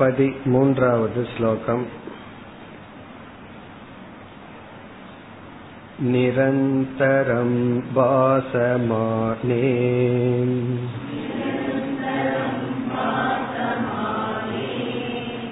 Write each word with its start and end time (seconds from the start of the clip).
पतिमून्त्रावद् 0.00 1.18
श्लोकम् 1.32 1.82
निरन्तरं 6.12 7.50
वासमाने 7.96 9.66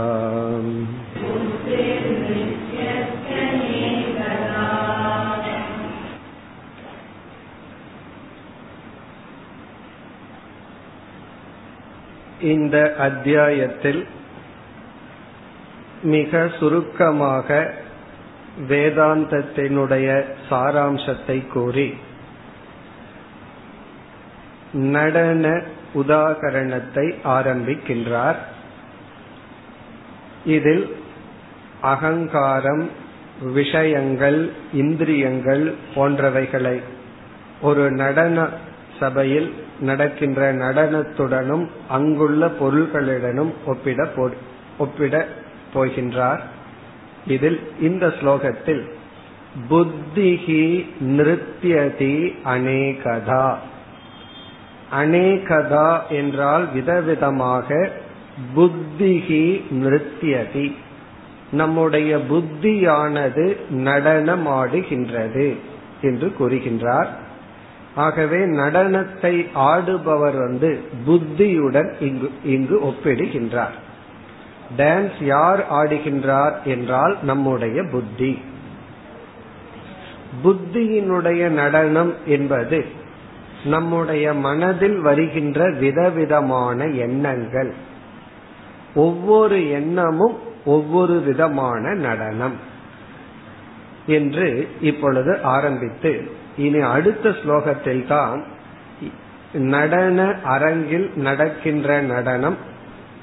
இந்த 12.50 12.96
அத்தியாயத்தில் 13.00 14.08
மிக 16.05 16.49
சுருக்கமாக 16.59 17.49
வேதாந்தத்தினுடைய 18.69 20.09
சாராம்சத்தை 20.51 21.39
கூறி 21.53 21.89
நடன 24.73 25.45
உதாகரணத்தை 25.95 27.07
ஆரம்பிக்கின்றார். 27.37 28.41
இதில் 30.45 30.97
அகங்காரம் 31.81 32.85
விஷயங்கள் 33.53 34.41
இந்திரியங்கள் 34.73 35.65
போன்றவைகளை 35.95 36.77
ஒரு 37.61 37.91
நடன 37.91 38.49
சபையில் 39.01 39.49
நடக்கின்ற 39.81 40.53
நடனத்துடனும் 40.55 41.65
அங்குள்ள 41.89 42.47
பொருள்களுடனும் 42.61 43.53
ஒப்பிட 43.67 44.09
ஒப்பிட 44.79 45.27
போகின்றார். 45.75 46.41
இதில் 47.27 47.61
இந்த 47.81 48.07
ஸ்லோகத்தில் 48.07 48.85
புத்திகி 49.71 50.87
நிருத்தியதி 51.01 52.17
அநேகதா. 52.45 53.55
அநேகதா 54.93 56.09
என்றால் 56.09 56.67
விதவிதமாக 56.75 57.89
புத்திகி 58.57 59.63
நிருத்தியதி 59.71 60.75
நம்முடைய 61.51 62.19
புத்தியானது 62.31 63.57
நடனமாடுகின்றது 63.71 65.57
என்று 66.03 66.35
கூறுகின்றார். 66.41 67.07
ஆகவே 67.95 68.37
நடனத்தை 68.37 69.35
ஆடுபவர் 69.55 70.37
வந்து 70.39 70.71
புத்தியுடன் 71.07 71.91
இங்கு 72.01 72.31
இங்கு 72.45 72.77
ஒப்பிடுகின்றார். 72.85 73.77
டான்ஸ் 74.77 75.25
யார் 75.25 75.73
ஆடுகின்றார் 75.73 76.63
என்றால் 76.65 77.17
நம்முடைய 77.23 77.85
புத்தி. 77.91 78.43
புத்தியினுடைய 80.45 81.49
நடனம் 81.49 82.15
என்பது 82.27 82.85
நம்முடைய 83.65 84.35
மனதில் 84.35 85.01
வருகின்ற 85.01 85.71
விதவிதமான 85.71 86.87
எண்ணங்கள். 86.87 87.75
ஒவ்வொரு 88.95 89.71
எண்ணமும் 89.71 90.39
ஒவ்வொரு 90.65 91.21
விதமான 91.21 91.95
நடனம் 91.95 92.73
என்று 94.07 94.69
இப்பொழுது 94.81 95.43
ஆரம்பித்து 95.43 96.31
இனி 96.57 96.79
அடுத்த 96.79 97.29
ஸ்லோகத்தில் 97.29 98.07
தான் 98.07 98.45
நடன 99.53 100.37
அரங்கில் 100.43 101.11
நடக்கின்ற 101.15 102.01
நடனம் 102.01 102.57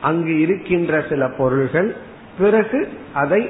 அங்கு 0.01 0.35
இருக்கின்ற 0.41 1.01
சில 1.09 1.29
பொருள்கள் 1.29 1.91
பிறகு 2.39 2.81
அதை 3.15 3.43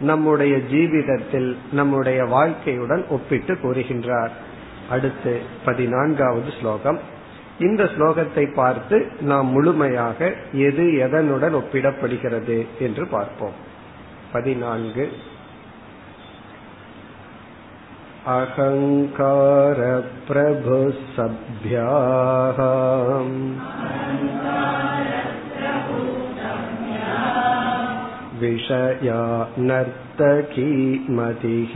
நம்முடைய 0.00 0.54
ஜீவிதத்தில் 0.70 1.50
நம்முடைய 1.72 2.20
வாழ்க்கையுடன் 2.26 3.02
ஒப்பிட்டு 3.08 3.54
கூறுகின்றார் 3.54 4.32
அடுத்து 4.90 5.34
பதினான்காவது 5.64 6.50
ஸ்லோகம் 6.60 6.98
இந்த 7.58 7.82
ஸ்லோகத்தை 7.94 8.44
பார்த்து 8.54 8.96
நாம் 9.22 9.50
முழுமையாக 9.50 10.30
எது 10.60 10.84
எதனுடன் 11.06 11.54
ஒப்பிடப்படுகிறது 11.54 12.58
என்று 12.78 13.06
பார்ப்போம் 13.06 13.58
பதினான்கு 14.32 15.04
अहङ्कारप्रभुसभ्याः 21.44 22.58
विषया 28.42 29.22
नर्तकी 29.58 30.72
मतिः 31.16 31.74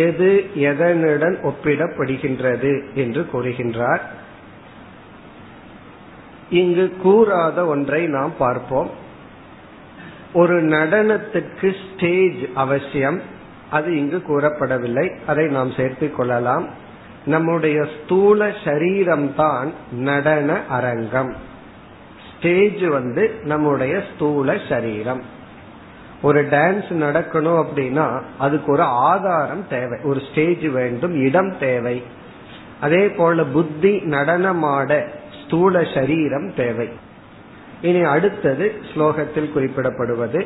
எது 0.00 0.30
எதனுடன் 0.62 1.36
ஒப்பிடப்படுகின்றது 1.42 2.72
என்று 2.94 3.22
கூறுகின்றார் 3.32 4.02
இங்கு 6.50 6.86
கூறாத 7.04 7.58
ஒன்றை 7.66 8.06
நாம் 8.08 8.34
பார்ப்போம் 8.38 8.90
ஒரு 10.32 10.56
நடனத்திற்கு 10.68 11.68
ஸ்டேஜ் 11.82 12.42
அவசியம் 12.54 13.18
அது 13.71 13.97
இங்கு 13.97 14.23
கூறப்படவில்லை. 14.27 15.15
அதை 15.27 15.47
நாம் 15.47 15.71
சேர்த்துக் 15.71 16.15
கொள்ளலாம். 16.15 16.67
நம்முடைய 17.25 17.87
ஸ்தூல 18.03 18.47
சரீரம்தான் 18.47 19.71
நடன 19.91 20.61
அரங்கம். 20.69 21.35
ஸ்டேஜ் 22.37 22.81
வந்து 22.81 23.31
நம்முடைய 23.43 24.03
ஸ்தூல 24.15 24.57
சரீரம். 24.69 25.23
ஒரு 26.21 26.45
டான்ஸ் 26.45 26.89
நடக்கணும் 26.89 27.65
அப்படின்னா 27.65 28.21
அதுக்கு 28.37 28.71
ஒரு 28.71 28.81
ஆதாரம் 28.81 29.67
தேவை. 29.67 29.99
ஒரு 30.03 30.21
ஸ்டேஜ் 30.31 30.65
வேண்டும் 30.65 31.15
இடம் 31.15 31.57
தேவை. 31.59 32.03
அதே 32.81 33.09
போல 33.09 33.43
புத்தி 33.43 33.97
நடனமாட 33.97 35.07
ஸ்தூல 35.45 35.83
சரீரம் 35.93 36.53
தேவை. 36.55 36.89
இனி 37.81 38.01
அடுத்தது 38.01 38.73
ஸ்லோகத்தில் 38.93 39.51
குறிப்பிடப்படுவது 39.55 40.45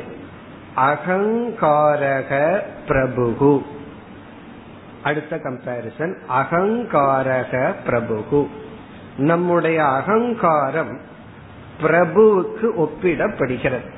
அகங்காரக 0.76 2.60
பிரபுகு. 2.88 3.62
அடுத்த 5.02 5.36
கம்பாரிசன் 5.36 6.16
அகங்காரக 6.28 7.74
பிரபுகு. 7.86 8.46
நம்முடைய 9.16 9.84
அகங்காரம் 9.84 11.00
பிரபுவுக்கு 11.82 12.66
ஒப்பிடப்படுகிறது. 12.76 13.90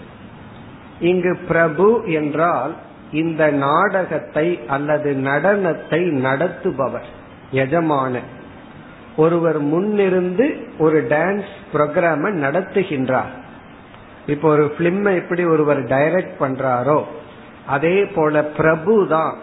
இங்கு 1.01 1.39
பிரபு 1.49 2.03
என்றால் 2.07 2.75
இந்த 3.13 3.51
நாடகத்தை 3.51 4.61
அல்லது 4.67 5.13
நடனத்தை 5.13 6.11
நடத்துபவர் 6.11 7.09
எஜமான 7.53 8.19
ஒருவர் 9.17 9.65
முன்னிருந்து 9.65 10.69
ஒரு 10.79 11.03
டான்ஸ் 11.03 11.51
புரோகிராம 11.73 12.31
நடத்துகின்றார். 12.31 13.35
இப்போ 14.33 14.49
ஒரு 14.49 14.65
பிலிம் 14.79 15.05
எப்படி 15.21 15.45
ஒருவர் 15.45 15.81
டைரக்ட் 15.85 16.35
பண்றாரோ 16.41 16.97
அதே 17.67 18.05
போல 18.05 18.43
பிரபு 18.45 19.07
தான். 19.09 19.35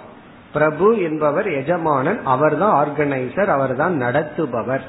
பிரபு 0.54 0.88
என்பவர் 1.02 1.48
எஜமானன் 1.52 2.20
அவர் 2.24 2.58
தான் 2.58 2.76
ஆர்கனைசர் 2.82 3.52
அவர் 3.56 3.76
தான் 3.76 3.96
நடத்துபவர். 3.96 4.86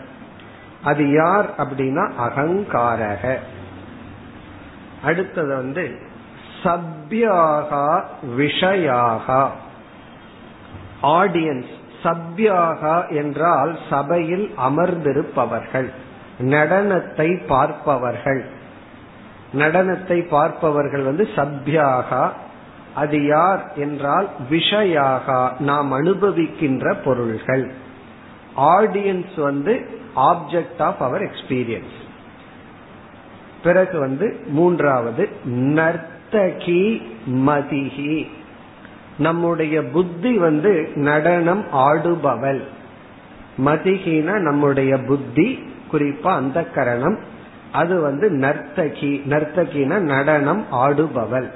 அது 0.82 1.04
யார் 1.12 1.48
அப்படின்னா 1.62 2.04
அகங்காரக. 2.26 3.24
அடுத்தது 5.04 5.52
வந்து 5.56 5.84
சப்யாகா 6.64 7.88
விஷயாகா. 8.40 9.42
ஆடியன்ஸ் 11.02 11.72
சப்யாகா 12.04 12.96
என்றால் 13.10 13.72
சபையில் 13.90 14.46
அமர்ந்திருப்பவர்கள் 14.68 15.88
நடனத்தை 16.38 17.28
பார்ப்பவர்கள். 17.46 18.42
நடனத்தை 19.54 20.28
பார்ப்பவர்கள் 20.28 21.02
வந்து 21.02 21.28
சப்யாகா 21.36 22.30
அது 22.94 23.26
யார் 23.26 23.72
என்றால் 23.76 24.28
விஷயாகா 24.50 25.60
நாம் 25.60 25.92
அனுபவிக்கின்ற 25.92 26.96
பொருள்கள். 27.04 27.70
ஆடியன்ஸ் 28.56 29.40
வந்து 29.40 29.88
ஆப்ஜெக்ட் 30.16 30.78
ஆஃப் 30.78 31.02
அவர் 31.02 31.22
எக்ஸ்பீரியன்ஸ் 31.22 31.94
பிறகு 33.62 33.98
வந்து 33.98 34.40
மூன்றாவது 34.46 35.28
நர்த்தகி 35.46 37.02
மதிஹி. 37.26 38.26
நம்முடைய 39.18 39.82
புத்தி 39.82 40.38
வந்து 40.38 40.90
நடனம் 40.94 41.64
ஆடுபவள். 41.72 42.62
மதிகின 43.64 44.38
நம்முடைய 44.38 44.98
புத்தி 44.98 45.72
குறிப்பா 45.92 46.26
அந்த 46.26 46.64
கரணம். 46.64 47.18
அது 47.76 48.00
வந்து 48.00 48.30
நர்த்தகி 48.30 49.12
நர்த்தகின 49.28 49.98
நடனம் 49.98 50.64
ஆடுபவள். 50.72 51.50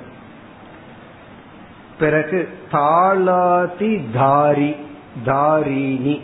பிறகு 1.99 2.49
தாளாதி 2.73 3.93
தாரி 4.13 4.77
தாரிணி. 5.25 6.17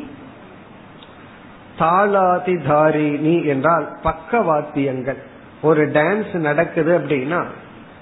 தாளாதி 1.78 2.54
தாரிணி 2.66 3.44
என்றால் 3.44 3.88
பக்கவாத்தியங்கள். 4.04 5.20
ஒரு 5.62 5.88
டான்ஸ் 5.88 6.34
நடக்குது 6.34 6.98
அப்படின்னா 6.98 7.44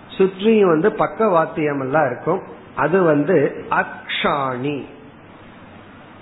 சுற்றியும் 0.08 0.68
வந்து 0.68 0.88
பக்கவாத்தியம் 0.88 1.80
எல்லாம் 1.80 2.10
இருக்கும். 2.10 2.42
அது 2.74 3.02
வந்து 3.02 3.66
அக்ஷாணி. 3.70 4.84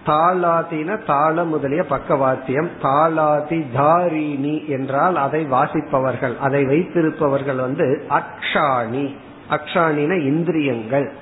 தாளாதின 0.06 1.04
தாள 1.04 1.44
முதலிய 1.44 1.84
பக்கவாத்தியம். 1.90 2.68
தாளாதி 2.82 3.64
தாரிணி 3.74 4.68
என்றால் 4.68 5.16
அதை 5.16 5.44
வாசிப்பவர்கள் 5.44 6.38
அதை 6.38 6.64
வைத்திருப்பவர்கள் 6.64 7.56
வந்து 7.56 8.04
அக்ஷாணி. 8.10 9.14
அக்ஷாணின 9.50 10.24
இந்திரியங்கள். 10.24 11.12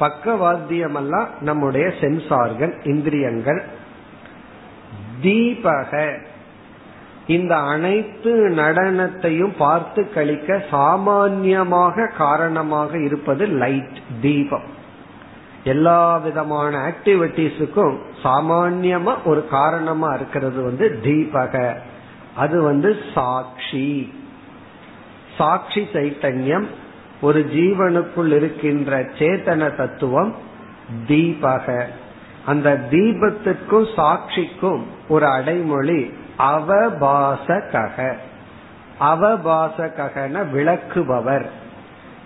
பக்கவாத்தியம் 0.00 0.94
எல்லாம் 0.94 1.28
நம்முடைய 1.40 1.92
சென்சார்கள் 2.00 2.86
இந்திரியங்கள். 2.86 3.62
தீபக. 5.22 6.18
இந்த 7.26 7.56
அனைத்து 7.56 8.48
நடனத்தையும் 8.56 9.52
பார்த்து 9.58 10.12
கழிக்க 10.12 10.64
சாமான்யமாக 10.70 12.10
காரணமாக 12.18 12.98
இருப்பது 12.98 13.46
லைட் 13.46 13.98
தீபம். 14.20 14.73
எல்லா 15.64 16.16
விதமான 16.16 16.76
ஆக்டிவிட்டிஸுக்கும் 16.76 17.98
சாமான்யமா 18.24 19.14
ஒரு 19.24 19.48
காரணமா 19.48 20.14
இருக்கிறது 20.14 20.62
வந்து 20.62 21.00
தீபக. 21.02 21.76
அது 22.34 22.62
வந்து 22.62 22.96
சாட்சி. 23.14 24.14
சாட்சி 25.38 25.88
சைத்தன்யம் 25.92 26.66
ஒரு 27.20 27.50
ஜீவனுக்குள் 27.52 28.32
இருக்கின்ற 28.32 29.02
சேத்தன 29.02 29.76
தத்துவம் 29.76 30.34
தீபக. 31.08 31.84
அந்த 32.46 32.80
தீபத்திற்கும் 32.90 33.86
சாட்சிக்கும் 33.96 34.82
ஒரு 35.08 35.26
அடைமொழி 35.26 36.12
அவபாசக 36.38 38.16
அவபாசகன 39.00 40.50
விளக்குபவர். 40.52 41.46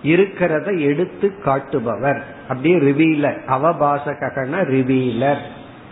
இருக்கிறத 0.03 0.79
எடுத்து 0.79 1.41
காட்டுபவர். 1.43 2.23
அப்படியே 2.47 2.75
ரிவீலர் 2.75 3.39
அவபாசகன 3.47 4.63
ரிவீலர் 4.63 5.41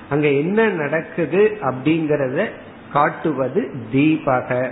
அங்க 0.10 0.28
என்ன 0.28 0.68
நடக்குது 0.68 1.58
அப்படிங்கறத 1.62 2.50
காட்டுவது 2.94 3.72
தீபக. 3.94 4.72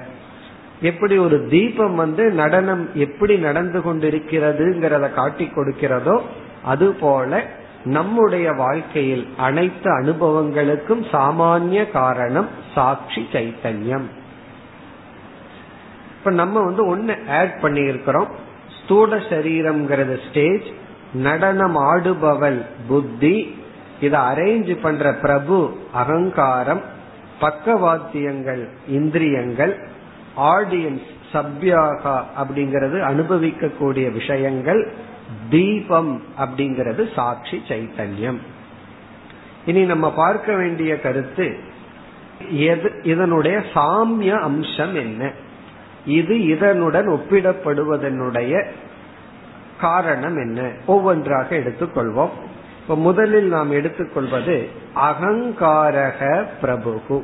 எப்படி 0.81 1.17
ஒரு 1.17 1.47
தீபம் 1.47 1.95
வந்து 1.95 2.31
நடனம் 2.31 2.89
எப்படி 2.93 3.37
நடந்து 3.37 3.79
கொண்டிருக்கிறதுங்கிறத 3.79 5.13
காட்டி 5.13 5.51
கொடுக்கிறதோ 5.55 6.21
அதுபோல 6.63 7.43
நம்முடைய 7.83 8.51
வாழ்க்கையில் 8.51 9.27
அனைத்து 9.37 9.89
அனுபவங்களுக்கும் 9.99 11.03
சாமானிய 11.11 11.91
காரணம் 11.91 12.47
சாட்சி 12.75 13.27
சைத்தன்யம். 13.31 14.07
இப்ப 16.17 16.31
நம்ம 16.31 16.61
வந்து 16.63 16.85
ஒன்னு 16.85 17.15
ஆட் 17.29 17.61
பண்ணி 17.61 17.81
இருக்கிறோம் 17.81 18.27
ஸ்தூல 18.85 19.15
சரீரம்ங்கிறது 19.15 20.15
ஸ்டேஜ் 20.29 20.67
நடனம் 21.13 21.77
ஆடுபவள் 21.77 22.59
புத்தி 22.87 23.55
இதை 24.01 24.19
அரேஞ்ச் 24.19 24.77
பண்ற 24.81 25.13
பிரபு 25.13 25.77
அகங்காரம் 25.93 26.81
பக்கவாத்தியங்கள் 27.41 28.63
இந்திரியங்கள் 28.87 29.73
ஆடியன்ஸ் 30.37 31.07
சப்யாகா 31.33 32.15
அப்படிங்கிறது 32.41 32.97
அனுபவிக்கக்கூடிய 33.11 34.11
விஷயங்கள் 34.11 34.91
தீபம் 35.49 36.21
அப்படிங்கிறது 36.39 37.13
சாட்சி 37.15 37.61
சைத்தன்யம். 37.67 38.39
இனி 39.65 39.83
நம்ம 39.83 40.11
பார்க்க 40.11 40.55
வேண்டிய 40.55 40.99
கருத்து 40.99 41.47
இதனுடைய 43.03 43.57
சாமிய 43.73 44.39
அம்சம் 44.39 44.95
என்ன? 44.95 45.31
இது 46.05 46.45
இதனுடன் 46.45 47.07
ஒப்பிடப்படுவதனுடைய 47.07 48.65
காரணம் 49.81 50.37
என்ன? 50.37 50.69
ஒவ்வொன்றாக 50.85 51.55
எடுத்துக்கொள்வோம். 51.55 52.29
இப்ப 52.81 52.95
முதலில் 52.95 53.47
நாம் 53.47 53.71
எடுத்துக்கொள்வது 53.71 54.69
அகங்காரக 54.95 56.45
பிரபுகு. 56.61 57.23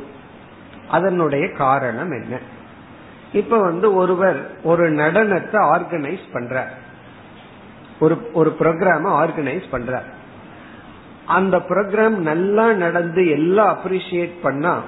அதனுடைய 0.88 1.52
காரணம் 1.52 2.12
என்ன? 2.12 2.40
இப்ப 3.34 3.60
வந்து 3.60 3.94
ஒருவர் 3.94 4.50
ஒரு 4.64 4.92
நடனத்தை 4.92 5.54
ஆர்கனைஸ் 5.54 6.20
பண்ற 6.32 6.70
ஒரு 8.00 8.30
ஒரு 8.34 8.56
ப்ரோக்ராம 8.60 9.06
ஆர்கனைஸ் 9.06 9.70
பண்ற 9.72 10.04
அந்த 11.26 11.58
ப்ரோக்ராம் 11.58 12.16
நல்லா 12.16 12.72
நடந்து 12.74 13.30
எல்லாம் 13.30 13.78
அப்ரிசியேட் 13.78 14.34
பண்ணா 14.42 14.80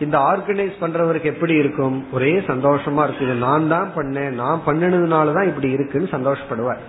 இந்த 0.00 0.18
ஆர்கனைஸ் 0.18 0.80
பண்றவருக்கு 0.80 1.22
எப்படி 1.22 1.54
இருக்கும்? 1.54 2.04
ஒரே 2.12 2.38
சந்தோஷமா 2.38 3.02
இருக்குது 3.06 3.34
நான் 3.46 3.68
தான் 3.68 3.90
பண்ணேன் 3.96 4.34
நான் 4.42 4.62
பண்ணினதுனாலதான் 4.66 5.48
இப்படி 5.48 5.70
இருக்குன்னு 5.70 6.08
சந்தோஷப்படுவார். 6.10 6.82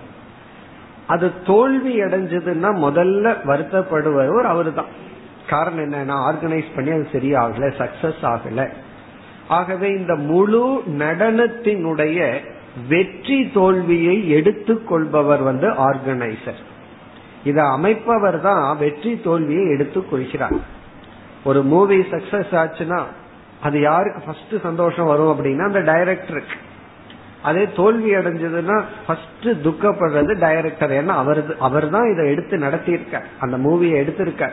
அது 1.07 1.31
தோல்வி 1.43 2.01
அடைஞ்சதுன்னா 2.01 2.69
முதல்ல 2.85 3.35
வருத்தப்படுவர் 3.45 4.45
அவர் 4.53 4.73
தான் 4.73 4.91
காரணம் 5.47 5.83
என்ன? 5.83 6.03
நான் 6.03 6.33
ஆர்கனைஸ் 6.33 6.75
பண்ணி 6.75 6.91
அது 6.91 7.07
சரியாகல 7.11 7.69
சக்சஸ் 7.81 8.21
ஆகல. 8.21 8.69
ஆகவே 9.47 9.87
இந்த 9.89 10.15
முழு 10.15 10.83
நடனத்தினுடைய 10.87 12.19
வெற்றி 12.87 13.39
தோல்வியை 13.53 14.29
எடுத்துக்கொள்பவர் 14.29 15.43
வந்து 15.43 15.69
ஆர்கனைசர். 15.87 16.61
இதை 17.43 17.63
அமைப்பவர் 17.63 18.39
தான் 18.41 18.77
வெற்றி 18.77 19.21
தோல்வியை 19.23 19.65
எடுத்துக் 19.69 20.09
கொள்கிறார். 20.09 20.79
ஒரு 21.43 21.63
மூவி 21.63 21.97
சக்சஸ் 21.99 22.51
ஆச்சுன்னா 22.51 23.03
அது 23.61 23.81
யாருக்கு 23.81 24.21
ஃபர்ஸ்ட் 24.21 24.61
சந்தோஷம் 24.63 25.05
வரும் 25.05 25.39
அப்படின்னா 25.39 25.65
அந்த 25.65 25.79
டைரக்டருக்கு 25.79 26.57
அதே 27.43 27.67
தோல்வி 27.75 28.15
அடைஞ்சதுன்னா 28.15 28.83
ஃபர்ஸ்ட் 29.07 29.43
துக்கப்படுறது 29.43 30.39
டைரக்டர் 30.39 30.91
ஏன்னா 30.91 31.07
அவர் 31.07 31.57
அவர் 31.59 31.89
தான் 31.89 32.11
இதை 32.11 32.29
எடுத்து 32.29 32.57
நடத்தியிருக்கார். 32.57 33.23
அந்த 33.39 33.57
மூவியை 33.57 33.99
எடுத்திருக்கார். 34.03 34.51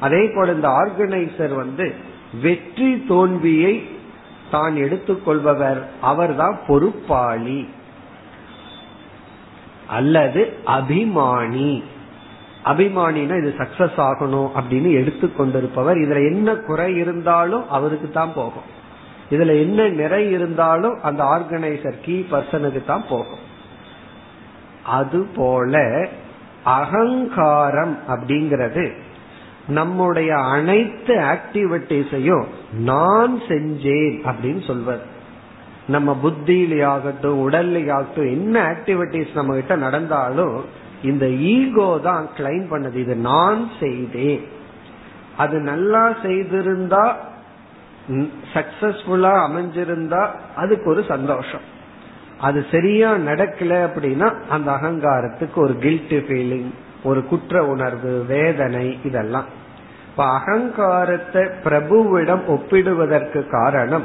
அதே 0.00 0.30
போல 0.34 0.52
இந்த 0.52 0.68
ஆர்கனைசர் 0.68 1.54
வந்து 1.54 1.94
வெற்றி 2.42 3.04
தோல்வியை 3.08 3.88
தான் 4.50 4.76
எடுத்துக்கொள்பவர். 4.76 5.82
அவர்தான் 6.00 6.60
பொறுப்பாளி. 6.66 7.68
அல்லது 9.86 10.52
அபிமானி. 10.66 11.84
அபிமானினா 12.64 13.38
இது 13.38 13.54
சக்சஸ் 13.58 13.98
ஆகணும் 13.98 14.50
அப்படின்னு 14.60 14.90
எடுத்துக்கொண்டிருப்பவர். 15.00 15.98
இதுல 15.98 16.30
என்ன 16.30 16.54
குறை 16.54 16.96
இருந்தாலும் 16.96 17.68
அவருக்கு 17.68 18.10
தான் 18.10 18.32
போகும். 18.34 18.76
இதுல 19.30 19.60
என்ன 19.60 19.88
நிறை 19.88 20.30
இருந்தாலும் 20.30 21.02
அந்த 21.02 21.24
ஆர்கனைசர் 21.24 22.00
கீ 22.02 22.26
பர்சனுக்கு 22.30 22.84
தான் 22.84 23.04
போகும். 23.08 23.44
அதுபோல 24.84 26.06
அகங்காரம் 26.64 27.98
அப்படிங்கிறது 28.08 28.92
நம்முடைய 29.68 30.36
அனைத்து 30.36 31.16
ஆக்டிவிட்டிஸையும் 31.16 32.44
நான் 32.72 33.40
செஞ்சேன் 33.48 34.16
அப்படின்னு 34.24 34.66
சொல்வது. 34.66 35.00
நம்ம 35.88 36.16
புத்தியிலேயாகட்டும் 36.22 37.40
உடல்லையாகட்டும் 37.48 38.30
என்ன 38.30 38.62
ஆக்டிவிட்டிஸ் 38.62 39.34
நம்ம 39.34 39.54
கிட்ட 39.54 39.76
நடந்தாலும் 39.76 40.64
இந்த 41.02 41.26
ஈகோ 41.28 41.98
தான் 42.02 42.28
கிளைம் 42.36 42.66
பண்ணது. 42.70 42.94
இது 42.94 43.16
நான் 43.16 43.70
செய்தேன். 43.80 44.40
அது 45.36 45.60
நல்லா 45.60 46.08
செய்திருந்தா 46.22 47.14
சக்சஸ்ஃபுல்லா 48.54 49.32
அமைஞ்சிருந்தா 49.46 50.28
அதுக்கு 50.56 50.90
ஒரு 50.90 51.04
சந்தோஷம். 51.08 51.60
அது 52.40 52.66
சரியா 52.70 53.14
நடக்கல 53.14 53.88
அப்படின்னா 53.88 54.34
அந்த 54.48 54.72
அகங்காரத்துக்கு 54.72 55.54
ஒரு 55.54 55.76
கில்ட் 55.78 56.28
ஃபீலிங் 56.28 56.70
ஒரு 57.02 57.24
குற்ற 57.24 57.64
உணர்வு 57.64 58.24
வேதனை 58.28 58.98
இதெல்லாம். 59.04 59.44
இப்ப 60.10 60.24
அகங்காரத்தை 60.24 61.42
பிரபுவிடம் 61.64 62.44
ஒப்பிடுவதற்கு 62.46 63.48
காரணம் 63.48 64.04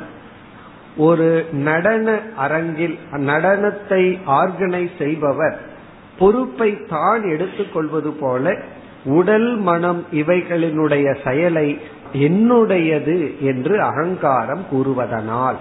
ஒரு 0.97 1.45
நடன 1.51 2.19
அரங்கில் 2.35 2.97
நடனத்தை 3.11 4.19
ஆர்கனைஸ் 4.27 4.97
செய்பவர் 4.97 5.71
பொறுப்பை 6.19 6.85
தான் 6.89 7.23
எடுத்துக்கொள்வது 7.23 8.11
போல 8.11 8.59
உடல் 9.05 9.57
மனம் 9.57 10.05
இவைகளினுடைய 10.11 11.15
செயலை 11.23 11.79
என்னுடையது 12.13 13.39
என்று 13.39 13.81
அகங்காரம் 13.81 14.65
கூறுவதனால். 14.71 15.55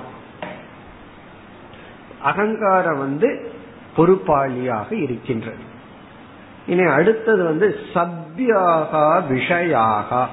அகங்காரம் 2.22 2.98
வந்து 2.98 3.52
பொறுப்பாளியாக 3.96 4.92
இருக்கின்றது. 4.92 5.70
இனி 6.66 6.82
அடுத்தது 6.82 7.44
வந்து 7.44 7.78
சப்யாகா 7.94 9.22
விஷயாகா. 9.30 10.26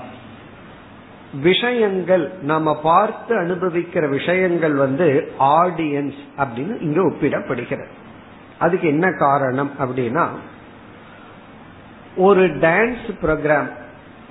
விஷயங்கள் 1.42 2.32
நாம 2.42 2.80
பார்த்து 2.84 3.36
அனுபவிக்கிற 3.36 4.10
விஷயங்கள் 4.10 4.74
வந்து 4.74 5.32
ஆடியன்ஸ் 5.40 6.20
அப்படின்னு 6.38 6.82
இங்க 6.82 7.02
ஒப்பிடப்படுகிறது. 7.02 7.88
அதுக்கு 8.60 8.88
என்ன 8.88 9.12
காரணம் 9.12 9.72
அப்படின்னா 9.80 10.26
ஒரு 12.16 12.48
டான்ஸ் 12.48 13.08
ப்ரோக்ராம் 13.22 13.70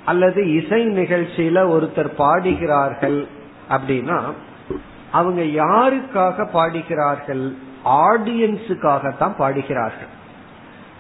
அல்லது 0.05 0.41
இசை 0.53 0.87
நிகழ்ச்சியில 0.87 1.59
ஒருத்தர் 1.75 2.11
பாடுகிறார்கள் 2.17 3.27
அப்படின்னா 3.71 4.19
அவங்க 5.13 5.43
யாருக்காக 5.43 6.47
பாடுகிறார்கள்? 6.53 7.45
ஆடியன்ஸுக்காகத்தான் 7.85 9.37
பாடுகிறார்கள். 9.37 10.13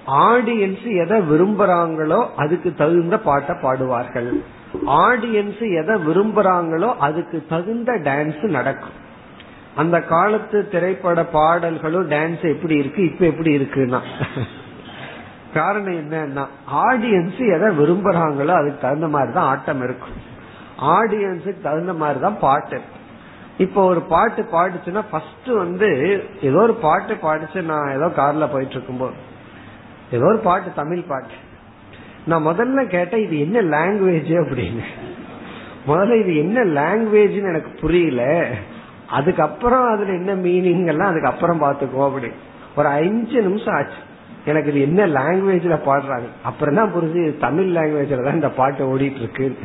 ஆடியன்ஸ் 0.07 0.87
எதை 1.03 1.19
விரும்புறாங்களோ 1.31 2.21
அதுக்கு 2.37 2.75
தகுந்த 2.75 3.19
பாட்டை 3.19 3.57
பாடுவார்கள். 3.57 4.31
ஆடியன்ஸ் 4.87 5.63
எதை 5.81 5.95
விரும்புறாங்களோ 6.07 6.95
அதுக்கு 6.99 7.45
தகுந்த 7.49 7.93
டான்ஸ் 7.93 8.43
நடக்கும். 8.57 9.07
அந்த 9.81 9.97
காலத்து 10.13 10.59
திரைப்பட 10.73 11.23
பாடல்களும் 11.35 12.09
டான்ஸ் 12.13 12.45
எப்படி 12.55 12.75
இருக்கு 12.83 13.01
இப்ப 13.11 13.23
எப்படி 13.33 13.51
இருக்குன்னா. 13.59 14.01
காரணம் 15.57 15.99
என்னன்னா 16.03 16.45
ஆடியன்ஸ் 16.87 17.43
எதை 17.57 17.69
விரும்புறாங்களோ 17.81 18.55
அதுக்கு 18.61 18.85
தகுந்த 18.87 19.09
மாதிரி 19.15 19.33
தான் 19.37 19.51
ஆட்டம் 19.53 19.83
இருக்கும். 19.87 20.17
ஆடியன்ஸுக்கு 20.97 21.67
தகுந்த 21.67 21.93
மாதிரி 22.03 22.19
தான் 22.25 22.41
பாட்டு. 22.47 22.79
இப்போ 23.65 23.81
ஒரு 23.93 24.01
பாட்டு 24.13 24.43
பாடுச்சுன்னா 24.55 25.03
ஃபர்ஸ்ட் 25.11 25.51
வந்து 25.63 25.89
ஏதோ 26.49 26.59
ஒரு 26.67 26.75
பாட்டு 26.87 27.15
பாடிச்சு 27.27 27.61
நான் 27.71 27.95
ஏதோ 27.97 28.09
கார்ல 28.19 28.47
போயிட்டு 28.53 28.77
இருக்கும்போது 28.77 29.17
ஏதோ 30.17 30.27
ஒரு 30.33 30.41
பாட்டு 30.49 30.69
தமிழ் 30.81 31.09
பாட்டு. 31.13 31.37
நான் 32.31 32.47
முதல்ல 32.49 32.85
கேட்டேன் 32.97 33.25
இது 33.27 33.37
என்ன 33.47 33.63
லாங்குவேஜ் 33.77 34.33
அப்படின்னு. 34.43 34.85
முதல்ல 35.89 36.19
இது 36.23 36.33
என்ன 36.45 36.65
லாங்குவேஜ்னு 36.81 37.51
எனக்கு 37.53 37.73
புரியல. 37.83 38.23
அதுக்கப்புறம் 39.11 39.87
அதுல 39.91 40.13
என்ன 40.13 40.35
மீனிங் 40.35 40.87
எல்லாம் 40.87 41.09
அதுக்கப்புறம் 41.09 41.63
பாத்துக்கோ 41.63 42.05
அப்படி. 42.05 42.31
ஒரு 42.77 42.89
அஞ்சு 42.89 43.43
நிமிஷம் 43.43 43.75
ஆச்சு. 43.75 44.01
எனக்கு 44.45 44.71
இது 44.71 44.81
என்ன 44.81 45.07
லாங்குவேஜ்ல 45.07 45.77
பாடுறாங்க? 45.87 46.29
அப்புறம் 46.43 46.75
தான் 46.75 46.93
புரிஞ்சு 46.95 47.39
தமிழ் 47.39 47.77
லாங்குவேஜ்ல 47.77 48.25
தான் 48.25 48.35
இந்த 48.35 48.51
பாட்டு 48.51 48.97
ஓடிட்டு 48.97 49.17
இருக்கு 49.17 49.57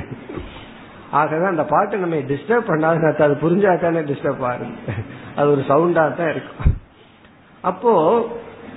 ஆகவே 1.12 1.46
அந்த 1.46 1.64
பாட்டு 1.64 1.98
நம்ம 1.98 2.16
டிஸ்டர்ப் 2.16 2.70
பண்ணாத 2.70 3.24
அது 3.24 3.34
புரிஞ்சா 3.34 3.80
தானே 3.80 4.00
டிஸ்டர்ப் 4.00 4.46
ஆகும் 4.46 4.76
அது 5.36 5.52
ஒரு 5.52 5.64
சவுண்டா 5.68 6.16
தான் 6.16 6.30
இருக்கும். 6.30 6.74
அப்போ 7.62 7.94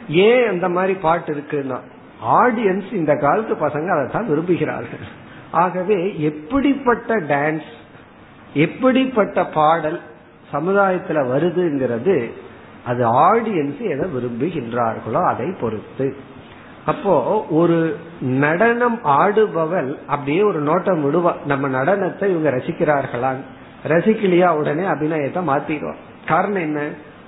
ஏன் 0.09 0.49
அந்த 0.49 0.69
மாதிரி 0.69 0.95
பாட்டு 0.95 1.35
இருக்குன்னா 1.35 1.79
ஆடியன்ஸ் 2.23 2.93
இந்த 2.93 3.15
காலத்து 3.15 3.55
பசங்க 3.55 3.89
அதை 3.89 4.07
தான் 4.13 4.29
விரும்புகிறார்கள். 4.29 5.07
ஆகவே 5.51 6.21
எப்படிப்பட்ட 6.21 7.15
டான்ஸ் 7.15 7.71
எப்படிப்பட்ட 8.55 9.45
பாடல் 9.45 10.01
சமுதாயத்துல 10.53 11.19
வருதுங்கிறது 11.33 12.17
அது 12.85 13.03
ஆடியன்ஸ் 13.31 13.81
எதை 13.93 14.07
விரும்புகின்றார்களோ 14.17 15.23
அதை 15.23 15.47
பொறுத்து. 15.61 16.17
அப்போ 16.87 17.15
ஒரு 17.51 17.97
நடனம் 18.21 18.99
ஆடுபவள் 19.05 19.91
அப்படியே 20.07 20.43
ஒரு 20.43 20.61
நோட்டம் 20.63 21.03
விடுவா. 21.07 21.33
நம்ம 21.45 21.69
நடனத்தை 21.69 22.27
இவங்க 22.29 22.51
ரசிக்கிறார்களான் 22.51 23.41
ரசிக்கலையா 23.87 24.51
உடனே 24.57 24.85
அபிநயத்தை 24.85 25.43
மாத்திடுவோம் 25.51 26.01
காரணம் 26.27 26.63
என்ன? 26.63 26.81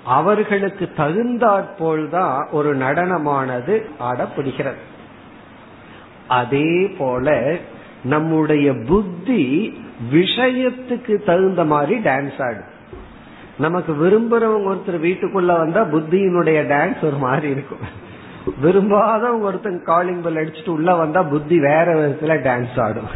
அவர்களுக்கு 0.04 0.88
தகுந்தாற்போல் 0.96 2.08
தான் 2.08 2.48
ஒரு 2.50 2.76
நடனமானது 2.76 3.74
ஆடப்படுகிறது. 4.00 4.80
அதே 6.28 6.70
போல 6.98 7.56
நம்முடைய 8.02 8.72
புத்தி 8.86 9.42
விஷயத்துக்கு 10.12 11.14
தகுந்த 11.24 11.64
மாதிரி 11.64 11.96
டான்ஸ் 11.98 12.40
ஆடும். 12.46 12.72
நமக்கு 13.58 13.92
விரும்புறவங்க 13.92 14.68
ஒருத்தர் 14.72 15.04
வீட்டுக்குள்ள 15.06 15.52
வந்தா 15.58 15.80
புத்தியினுடைய 15.82 16.58
டான்ஸ் 16.72 17.00
ஒரு 17.04 17.16
மாதிரி 17.16 17.48
இருக்கும். 17.50 17.84
விரும்பாதவங்க 18.62 19.40
ஒருத்தன் 19.40 19.80
காலிங் 19.82 20.22
பெல் 20.22 20.36
அடிச்சுட்டு 20.36 20.68
உள்ள 20.68 20.94
வந்தா 20.94 21.22
புத்தி 21.22 21.56
வேற 21.58 21.86
விதத்துல 21.94 22.36
டான்ஸ் 22.46 22.80
ஆடும். 22.80 23.10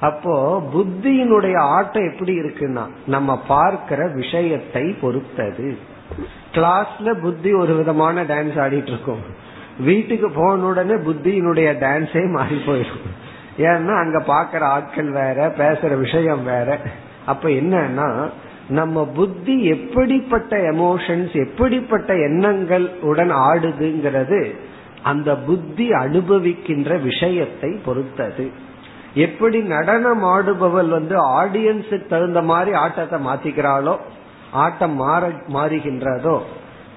அப்போ 0.00 0.34
புத்தியினுடைய 0.74 1.56
ஆட்டம் 1.58 2.08
எப்படி 2.12 2.32
இருக்குன்னா 2.38 2.84
நம்ம 3.06 3.38
பார்க்கிற 3.48 4.00
விஷயத்தை 4.14 4.84
பொறுத்தது. 5.00 5.68
கிளாஸ்ல 6.52 7.14
புத்தி 7.20 7.52
ஒரு 7.52 7.74
விதமான 7.74 8.22
டான்ஸ் 8.22 8.58
ஆடிட்டு 8.64 8.92
இருக்கும். 8.94 9.22
வீட்டுக்கு 9.80 10.30
போன 10.30 10.64
உடனே 10.64 10.94
புத்தியினுடைய 10.94 11.68
டான்ஸே 11.84 12.22
மாறி 12.32 12.58
போயிடும். 12.66 13.06
ஏன்னா 13.58 13.94
அங்க 13.98 14.18
பாக்குற 14.26 14.60
ஆட்கள் 14.60 15.10
வேற 15.10 15.48
பேசுற 15.58 15.98
விஷயம் 15.98 16.44
வேற. 16.44 16.78
அப்ப 17.26 17.48
என்னன்னா 17.48 18.08
நம்ம 18.68 19.04
புத்தி 19.06 19.64
எப்படிப்பட்ட 19.64 20.56
எமோஷன்ஸ் 20.56 21.34
எப்படிப்பட்ட 21.46 22.14
எண்ணங்கள் 22.14 22.90
உடன் 23.02 23.30
ஆடுதுங்கிறது 23.30 24.54
அந்த 25.02 25.36
புத்தி 25.36 25.90
அனுபவிக்கின்ற 25.90 27.02
விஷயத்தை 27.02 27.70
பொறுத்தது. 27.84 28.50
எப்படி 29.14 29.58
நடனம் 29.58 30.24
ஆடுபவள் 30.24 30.88
வந்து 30.88 31.42
ஆடியன்ஸுக்கு 31.42 32.06
தகுந்த 32.06 32.42
மாதிரி 32.42 32.76
ஆட்டத்தை 32.76 33.26
மாத்திக்கிறாளோ 33.26 33.96
ஆட்டம் 34.52 34.94
மாற 34.94 35.28
மாறுகின்றதோ 35.28 36.40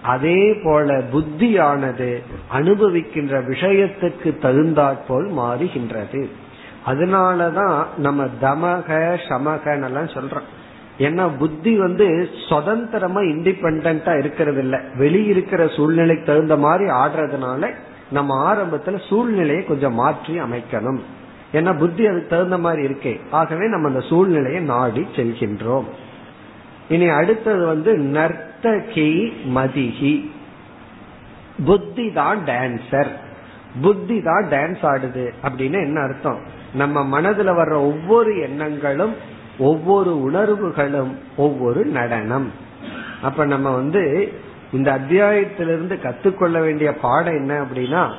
அதே 0.02 0.54
போல 0.64 0.98
புத்தியானது 1.14 2.22
அனுபவிக்கின்ற 2.54 3.34
விஷயத்துக்கு 3.48 4.38
தகுந்தாற்போல் 4.38 5.28
மாறுகின்றது. 5.32 6.30
அதனாலதான் 6.86 7.86
நம்ம 7.98 8.26
தமக 8.42 9.18
சமகன்னெல்லாம் 9.30 10.14
சொல்றோம். 10.16 10.50
ஏன்னா 10.98 11.38
புத்தி 11.38 11.78
வந்து 11.78 12.30
சுதந்திரமா 12.50 13.20
இண்டிபெண்டா 13.20 14.18
இருக்கிறது 14.18 14.60
இல்ல 14.60 14.82
வெளியிருக்கிற 15.00 15.76
சூழ்நிலைக்கு 15.76 16.26
தகுந்த 16.26 16.58
மாதிரி 16.58 16.90
ஆடுறதுனால 16.90 17.74
நம்ம 18.12 18.54
ஆரம்பத்துல 18.54 19.08
சூழ்நிலையை 19.08 19.66
கொஞ்சம் 19.66 19.94
மாற்றி 19.94 20.40
அமைக்கணும். 20.40 21.00
ஏன்னா 21.54 21.78
புத்தி 21.78 22.06
அதுக்கு 22.06 22.28
தகுந்த 22.30 22.58
மாதிரி 22.58 22.94
இருக்கே. 22.94 23.20
ஆகவே 23.32 23.68
நம்ம 23.68 23.88
அந்த 23.88 24.00
சூழ்நிலையை 24.00 24.62
நாடி 24.62 25.08
செல்கின்றோம். 25.16 25.84
இனி 26.90 27.08
அடுத்தது 27.08 27.66
வந்து 27.66 27.98
நர்த்தகி 27.98 29.34
மதிகி. 29.56 30.32
புத்தி 31.66 32.12
தான் 32.12 32.40
டான்சர் 32.46 33.12
புத்தி 33.82 34.22
தான் 34.22 34.46
டான்ஸ் 34.50 34.82
ஆடுது 34.82 35.34
அப்படின்னு 35.44 35.80
என்ன 35.84 36.02
அர்த்தம்? 36.02 36.40
நம்ம 36.74 37.22
மனதுல 37.22 37.52
வர்ற 37.60 37.72
ஒவ்வொரு 37.72 38.40
எண்ணங்களும் 38.40 39.14
ஒவ்வொரு 39.58 40.22
உணர்வுகளும் 40.22 41.18
ஒவ்வொரு 41.38 41.86
நடனம். 41.86 42.52
அப்ப 43.22 43.46
நம்ம 43.46 43.72
வந்து 43.72 44.32
இந்த 44.74 45.00
அத்தியாயத்திலிருந்து 45.00 46.00
கத்துக்கொள்ள 46.02 46.62
வேண்டிய 46.62 46.94
பாடம் 46.94 47.36
என்ன 47.36 47.62
அப்படின்னா 47.62 48.12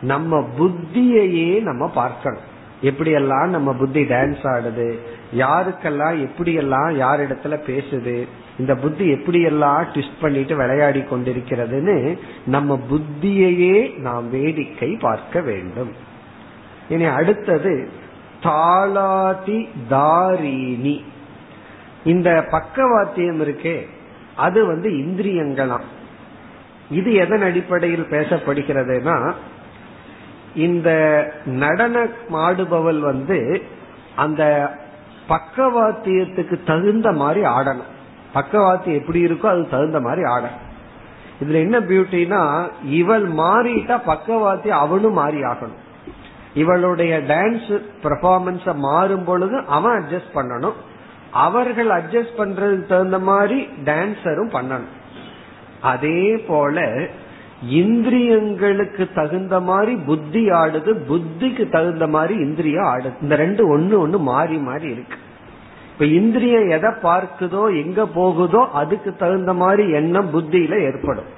நம்ம 0.00 0.48
புத்தியையே 0.58 1.62
நம்ம 1.62 1.88
பார்க்கணும். 1.88 2.54
எப்படியெல்லாம் 2.82 3.46
நம்ம 3.46 3.72
புத்தி 3.74 4.02
டான்ஸ் 4.02 4.42
ஆடுது 4.42 4.98
யாருக்கெல்லாம் 5.36 6.28
எப்படியெல்லாம் 6.28 6.92
யார் 6.92 7.20
இடத்துல 7.20 7.60
பேசுது 7.66 8.26
இந்த 8.58 8.74
புத்தி 8.74 9.12
எப்படியெல்லாம் 9.12 9.84
ட்விஸ்ட் 9.94 10.20
பண்ணிட்டு 10.20 10.56
விளையாடி 10.56 11.00
கொண்டிருக்கிறதுன்னு 11.00 12.18
நம்ம 12.46 12.80
புத்தியையே 12.90 13.98
நாம் 13.98 14.30
வேடிக்கை 14.30 14.96
பார்க்க 15.00 15.40
வேண்டும். 15.40 15.92
இனி 16.88 17.04
அடுத்தது 17.04 17.88
தாளாதி 18.42 19.68
தாரிணி. 19.88 21.04
இந்த 22.04 22.44
பக்கவாத்தியம் 22.50 23.40
இருக்கே 23.40 23.86
அது 24.36 24.66
வந்து 24.66 24.90
இந்திரியங்களாம். 24.90 25.86
இது 26.90 27.14
எதன் 27.14 27.42
அடிப்படையில் 27.42 28.06
பேசப்படுகிறதுனா 28.10 29.32
இந்த 30.54 30.90
நடன 31.44 32.06
ஆடுபவள் 32.30 32.98
வந்து 32.98 33.62
அந்த 34.16 34.72
பக்கவாத்தியத்துக்கு 35.28 36.64
தகுந்த 36.64 37.12
மாதிரி 37.12 37.46
ஆடணும். 37.46 37.92
பக்கவாத்தியம் 38.32 39.00
எப்படி 39.00 39.24
இருக்கோ 39.24 39.46
அது 39.46 39.68
தகுந்த 39.68 40.00
மாதிரி 40.00 40.22
ஆடணும். 40.22 40.64
இதுல 41.44 41.52
என்ன 41.52 41.80
பியூட்டினா 41.80 42.68
இவள் 42.84 43.32
மாறிட்டா 43.32 44.00
பக்கவாத்தியம் 44.06 44.82
அவனும் 44.84 45.12
மாறி 45.12 45.42
ஆகணும். 45.42 45.84
இவளுடைய 46.60 47.12
டான்ஸ் 47.28 47.70
பெர்ஃபார்மன்ஸ 48.02 48.74
மாறும் 48.88 49.24
பொழுது 49.24 49.56
அவன் 49.76 49.96
அட்ஜஸ்ட் 49.98 50.36
பண்ணணும். 50.38 50.76
அவர்கள் 51.44 51.90
அட்ஜஸ்ட் 51.98 52.38
பண்றதுக்கு 52.38 52.86
தகுந்த 52.86 53.18
மாதிரி 53.30 53.58
டான்சரும் 53.84 54.52
பண்ணணும். 54.56 54.92
அதே 55.92 56.20
போல 56.48 56.84
இந்திரியங்களுக்கு 57.80 59.04
தகுந்த 59.14 59.56
மாதிரி 59.60 59.92
புத்தி 60.08 60.42
ஆடுது 60.60 60.90
புத்திக்கு 61.10 61.64
தகுந்த 61.68 62.06
மாதிரி 62.06 62.34
இந்திரியம் 62.46 62.88
ஆடுது. 62.94 63.16
இந்த 63.22 63.36
ரெண்டு 63.36 63.62
ஒன்னு 63.68 63.94
ஒண்ணு 64.06 64.18
மாறி 64.32 64.58
மாறி 64.68 64.88
இருக்கு. 64.90 65.18
இப்ப 65.92 66.04
இந்திரியம் 66.20 66.68
எதை 66.68 66.90
பார்க்குதோ 67.02 67.62
எங்க 67.84 68.00
போகுதோ 68.18 68.62
அதுக்கு 68.80 69.12
தகுந்த 69.16 69.52
மாதிரி 69.62 69.84
எண்ணம் 69.90 70.32
புத்தியில 70.34 70.74
ஏற்படும். 70.88 71.30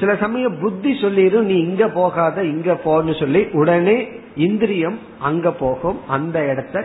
சில 0.00 0.16
சமயம் 0.16 0.58
புத்தி 0.60 0.90
சொல்லிடும் 1.00 1.44
நீ 1.44 1.56
இங்க 1.58 1.88
போகாத 1.88 2.44
இங்க 2.44 2.72
போன்னு 2.84 3.18
சொல்லி 3.18 3.46
உடனே 3.52 3.96
இந்திரியம் 4.34 4.98
அங்க 5.18 5.50
போகும் 5.52 5.98
அந்த 6.08 6.36
இடத்த 6.44 6.84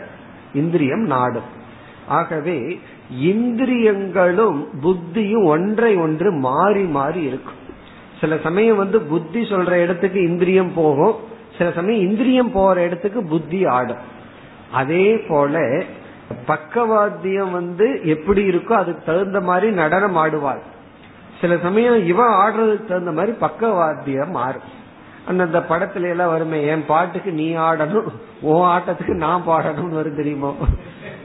இந்திரியம் 0.53 1.05
நாடும். 1.13 1.48
ஆகவே 2.07 2.79
இந்திரியங்களும் 3.19 4.67
புத்தியும் 4.84 5.45
ஒன்றை 5.45 5.95
ஒன்று 5.95 6.31
மாறி 6.31 6.84
மாறி 6.98 7.22
இருக்கும். 7.24 7.60
சில 8.19 8.38
சமயம் 8.43 8.77
வந்து 8.77 9.01
புத்தி 9.01 9.41
சொல்ற 9.41 9.72
இடத்துக்கு 9.72 10.19
இந்திரியம் 10.24 10.72
போகும் 10.75 11.15
சில 11.57 11.72
சமயம் 11.72 12.05
இந்திரியம் 12.10 12.51
போற 12.51 12.84
இடத்துக்கு 12.84 13.24
புத்தி 13.24 13.65
ஆடும். 13.65 14.03
அதே 14.72 15.07
போல 15.27 15.84
பக்கவாத்தியம் 16.48 17.51
வந்து 17.51 17.88
எப்படி 18.03 18.41
இருக்கோ 18.50 18.74
அதுக்கு 18.74 19.03
தகுந்த 19.05 19.41
மாதிரி 19.41 19.72
நடனம் 19.74 20.15
ஆடுவாள். 20.15 20.63
சில 21.45 21.57
சமயம் 21.61 22.05
இவன் 22.05 22.35
ஆடுறதுக்கு 22.35 22.85
தகுந்த 22.85 23.11
மாதிரி 23.11 23.33
பக்கவாத்தியம் 23.37 24.29
மாறும் 24.29 24.69
அந்தந்த 25.27 25.59
படத்துல 25.59 26.09
எல்லாம் 26.09 26.29
வருமே 26.29 26.65
என் 26.65 26.85
பாட்டுக்கு 26.85 27.31
நீ 27.31 27.55
ஆடணும் 27.55 28.07
உன் 28.41 28.67
ஆட்டத்துக்கு 28.67 29.13
நான் 29.15 29.43
பாடணும்னு 29.47 29.99
வரும் 29.99 30.15
தெரியுமோ? 30.15 30.55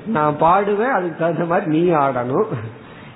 நான் 0.06 0.36
பாடுவேன் 0.40 0.92
அதுக்கு 0.92 1.16
தகுந்த 1.18 1.44
மாதிரி 1.44 1.66
நீ 1.66 1.90
ஆடணும். 1.90 2.46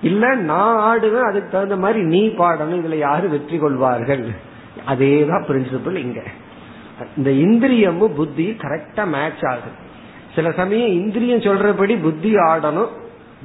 இல்ல 0.03 0.35
நான் 0.35 0.79
ஆடுவேன் 0.79 1.29
அதுக்கு 1.29 1.51
தகுந்த 1.51 1.77
மாதிரி 1.77 2.03
நீ 2.03 2.27
பாடணும் 2.27 2.81
இதுல 2.81 2.99
யாரு 2.99 3.29
வெற்றி 3.29 3.59
கொள்வார்கள்? 3.59 4.25
அதேதான் 4.89 5.47
பிரின்சிபல் 5.49 5.97
இங்க. 5.97 6.21
இந்த 7.17 7.31
இந்திரியமும் 7.31 8.15
புத்தி 8.15 8.57
கரெக்டா 8.63 9.07
மேட்ச் 9.07 9.45
ஆகுது. 9.45 9.73
சில 10.35 10.53
சமயம் 10.53 10.93
இந்திரியம் 10.93 11.47
சொல்றபடி 11.49 12.03
புத்தி 12.03 12.35
ஆடணும் 12.35 12.93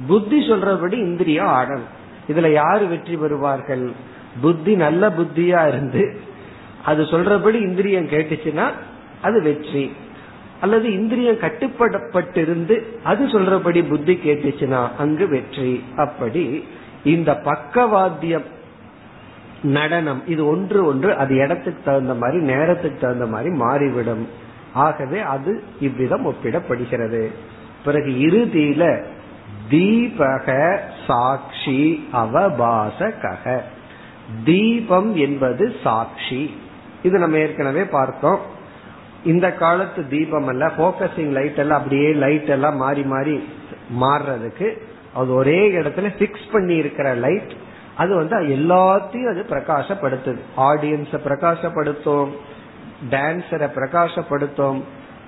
புத்தி 0.06 0.48
சொல்றபடி 0.48 0.92
இந்திரியம் 0.92 1.46
ஆடணும். 1.46 1.90
இதுல 2.30 2.48
யாரு 2.52 2.84
வெற்றி 2.86 3.16
பெறுவார்கள்? 3.16 3.84
புத்தி 4.42 4.72
நல்ல 4.84 5.02
புத்தியா 5.18 5.60
இருந்து 5.70 6.02
அது 6.90 7.02
சொல்றபடி 7.12 7.58
இந்திரியம் 7.68 8.12
கேட்டுச்சுன்னா 8.12 8.66
அது 9.22 9.38
வெற்றி. 9.42 9.84
அல்லது 10.60 10.86
இந்திரியம் 10.92 11.42
கட்டுப்படப்பட்டிருந்து 11.42 12.76
அது 13.02 13.22
சொல்றபடி 13.26 13.80
புத்தி 13.88 14.14
கேட்டுச்சுன்னா 14.24 14.80
அங்கு 14.98 15.26
வெற்றி. 15.28 15.72
அப்படி 15.96 16.44
இந்த 17.14 17.30
பக்கவாத்தியம் 17.44 18.48
நடனம் 19.76 20.20
இது 20.26 20.42
ஒன்று 20.46 20.80
ஒன்று 20.86 21.10
அது 21.22 21.32
இடத்துக்கு 21.34 21.80
தகுந்த 21.84 22.14
மாதிரி 22.14 22.38
நேரத்துக்கு 22.44 22.98
தகுந்த 23.00 23.26
மாதிரி 23.26 23.50
மாறிவிடும். 23.54 24.24
ஆகவே 24.74 25.20
அது 25.34 25.52
இவ்விதம் 25.80 26.26
ஒப்பிடப்படுகிறது. 26.30 27.22
பிறகு 27.84 28.10
இறுதியில 28.26 28.84
தீபக 29.70 30.80
சாட்சி 31.06 32.08
அவபாசக 32.12 33.60
தீபம் 34.44 35.16
என்பது 35.16 35.76
சாட்சி. 35.82 36.60
இது 37.02 37.18
நம்ம 37.18 37.36
ஏற்கனவே 37.36 37.84
பார்த்தோம். 37.84 38.40
இந்த 39.24 39.52
காலத்து 39.52 40.08
தீபம் 40.08 40.46
அல்ல 40.46 40.66
போக்கசிங் 40.66 41.30
லைட் 41.30 41.58
எல்லாம் 41.58 41.78
அப்படியே 41.78 42.12
லைட் 42.12 42.48
எல்லாம் 42.48 42.76
மாறி 42.76 43.02
மாறி 43.02 43.48
மாறுறதுக்கு 44.00 44.68
அது 45.14 45.34
ஒரே 45.34 45.70
இடத்துல 45.70 46.08
பிக்ஸ் 46.18 46.52
பண்ணி 46.52 46.76
இருக்கிற 46.76 47.14
லைட் 47.14 47.52
அது 47.96 48.14
வந்து 48.14 48.36
எல்லாத்தையும் 48.36 49.30
அது 49.30 49.46
பிரகாசப்படுத்துது. 49.48 50.38
ஆடியன்ஸ 50.56 51.18
பிரகாசப்படுத்தும். 51.26 52.28
டான்சரை 53.10 53.68
பிரகாசப்படுத்தும். 53.76 54.80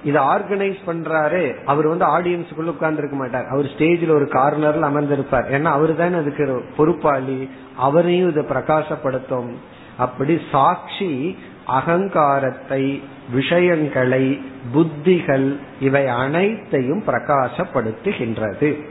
இதை 0.05 0.23
ஆர்கனைஸ் 0.23 0.79
பண்றாரு 0.87 1.65
அவர் 1.65 1.87
வந்து 1.87 2.07
ஆடியன்ஸுக்குள்ள 2.07 2.65
உட்கார்ந்து 2.65 2.99
இருக்க 2.99 3.17
மாட்டார். 3.17 3.47
அவர் 3.47 3.65
ஸ்டேஜில் 3.65 4.11
ஒரு 4.11 4.25
கார்னர்ல 4.25 4.87
அமர்ந்திருப்பார். 4.91 5.47
ஏன்னா 5.51 5.62
அவரு 5.62 5.97
தானே 5.97 6.15
அதுக்கு 6.15 6.65
பொறுப்பாளி. 6.77 7.51
அவரையும் 7.77 8.31
இதை 8.31 8.45
பிரகாசப்படுத்தும். 8.45 9.51
அப்படி 9.97 10.41
சாட்சி 10.51 11.38
அகங்காரத்தை 11.67 13.03
விஷயங்களை 13.33 14.41
புத்திகள் 14.75 15.57
இவை 15.81 16.07
அனைத்தையும் 16.07 17.03
பிரகாசப்படுத்துகின்றது. 17.07 18.83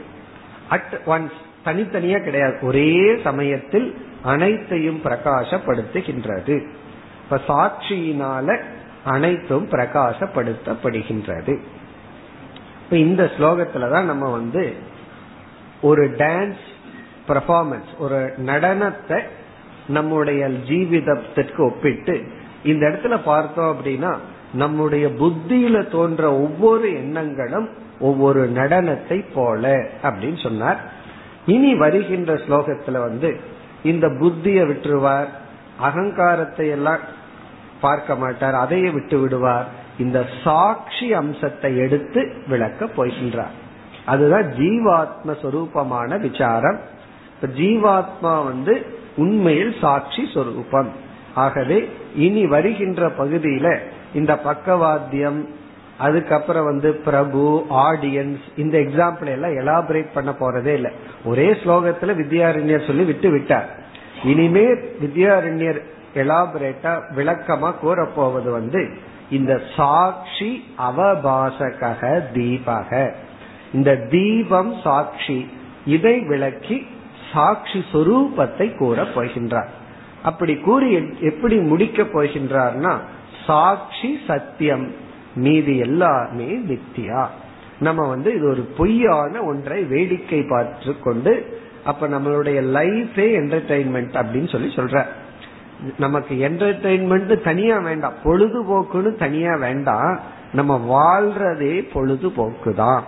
அட் 0.68 1.00
ஒன்ஸ் 1.06 1.40
தனித்தனியா 1.64 2.22
கிடையாது. 2.22 2.58
ஒரே 2.62 3.16
சமயத்தில் 3.24 4.06
அனைத்தையும் 4.22 5.00
பிரகாசப்படுத்துகின்றது. 5.04 6.66
இப்ப 7.22 7.40
சாட்சியினால 7.48 8.60
அனைத்தும் 9.04 9.68
பிரகாசப்படுத்தப்படுகின்றது. 9.68 11.60
இப்ப 12.84 12.96
இந்த 12.96 13.30
ஸ்லோகத்துலதான் 13.38 14.04
நம்ம 14.04 14.30
வந்து 14.30 14.74
ஒரு 15.82 16.10
டான்ஸ் 16.10 16.62
பர்ஃபார்மன்ஸ் 17.28 17.98
ஒரு 17.98 18.32
நடனத்தை 18.46 19.20
நம்முடைய 19.88 20.48
ஜீவிதத்திற்கு 20.48 21.58
ஒப்பிட்டு 21.58 22.26
இந்த 22.64 22.88
இடத்துல 22.88 23.20
பார்த்தோம் 23.24 23.78
அப்படின்னா 23.78 24.16
நம்முடைய 24.54 25.06
புத்தியில 25.06 25.90
தோன்ற 25.90 26.32
ஒவ்வொரு 26.32 26.92
எண்ணங்களும் 26.92 27.68
ஒவ்வொரு 28.00 28.52
நடனத்தை 28.54 29.24
போல 29.34 29.86
அப்படின்னு 30.02 30.42
சொன்னார். 30.42 30.92
இனி 31.46 31.74
வருகின்ற 31.74 32.34
ஸ்லோகத்துல 32.34 32.92
வந்து 32.92 33.40
இந்த 33.82 34.08
புத்திய 34.08 34.62
விட்டுருவார் 34.62 35.26
அகங்காரத்தை 35.78 36.68
எல்லாம் 36.68 37.20
பார்க்க 37.82 38.14
மாட்டார் 38.14 38.54
அதையே 38.54 38.90
விட்டு 38.90 39.16
விடுவார். 39.20 39.68
இந்த 39.98 40.18
சாட்சி 40.44 41.06
அம்சத்தை 41.12 41.70
எடுத்து 41.78 42.20
விளக்க 42.48 42.88
போகின்றார். 42.96 43.54
அதுதான் 44.06 44.48
ஜீவாத்ம 44.58 45.36
சொரூபமான 45.42 46.20
விசாரம். 46.20 46.78
இப்ப 47.34 47.48
ஜீவாத்மா 47.60 48.34
வந்து 48.44 48.74
உண்மையில் 49.16 49.74
சாட்சி 49.80 50.22
சொரூபம். 50.34 50.92
ஆகவே 51.34 51.78
இனி 52.16 52.44
வருகின்ற 52.46 53.02
பகுதியில 53.18 53.68
இந்த 54.14 54.32
பக்கவாத்தியம் 54.44 55.40
அதுக்கப்புறம் 55.98 56.64
வந்து 56.64 56.88
பிரபு 57.06 57.42
ஆடியன்ஸ் 57.70 58.44
இந்த 58.56 58.76
எக்ஸாம்பிள் 58.78 59.30
எல்லாம் 59.34 59.56
எலாபரேட் 59.60 60.14
பண்ண 60.14 60.30
போறதே 60.40 60.72
இல்லை. 60.78 60.92
ஒரே 61.24 61.48
ஸ்லோகத்துல 61.62 62.14
வித்யாரண்யர் 62.20 62.86
சொல்லி 62.86 63.04
விட்டு 63.04 63.30
விட்டார். 63.30 63.68
இனிமே 64.24 64.66
வித்யாரண்யர் 65.04 65.80
எலாபரேட்டா 66.14 66.92
விளக்கமா 67.16 67.70
கூறப்போவது 67.82 68.50
வந்து 68.50 68.88
இந்த 69.30 69.60
சாட்சி 69.76 70.64
அவபாசக 70.78 71.90
தீபக. 72.34 73.12
இந்த 73.72 73.96
தீபம் 73.96 74.74
சாட்சி 74.82 75.48
இதை 75.86 76.20
விளக்கி 76.20 76.86
சாட்சி 77.32 77.84
சொரூபத்தை 77.92 78.76
கூற 78.76 79.02
போகின்றார். 79.02 79.70
அப்படி 80.22 80.56
கூறி 80.56 80.88
எப்படி 81.20 81.56
முடிக்க 81.56 82.02
போகின்றார்னா 82.02 82.98
சாட்சி 83.46 84.18
சத்தியம் 84.26 84.94
மீதி 85.34 85.78
எல்லாமே 85.78 86.50
நித்தியா 86.68 87.26
நம்ம 87.78 88.08
வந்து 88.08 88.34
இது 88.34 88.48
ஒரு 88.48 88.62
பொய்யான 88.76 89.42
ஒன்றை 89.42 89.82
வேடிக்கை 89.82 90.42
பார்த்து 90.48 91.00
கொண்டு 91.00 91.60
அப்ப 91.84 92.08
நம்மளுடைய 92.08 92.58
லைஃபே 92.76 93.26
என்டர்டைன்மெண்ட் 93.40 94.14
அப்படின்னு 94.20 94.48
சொல்லி 94.48 94.74
சொல்ற. 94.74 95.06
நமக்கு 95.98 96.34
என்டர்டைன்மெண்ட் 96.48 97.42
தனியா 97.42 97.78
வேண்டாம். 97.78 98.16
பொழுதுபோக்குன்னு 98.24 99.16
தனியா 99.16 99.54
வேண்டாம். 99.56 100.20
நம்ம 100.52 100.72
வாழ்றதே 100.94 101.74
பொழுதுபோக்கு 101.92 102.74
தான் 102.74 103.04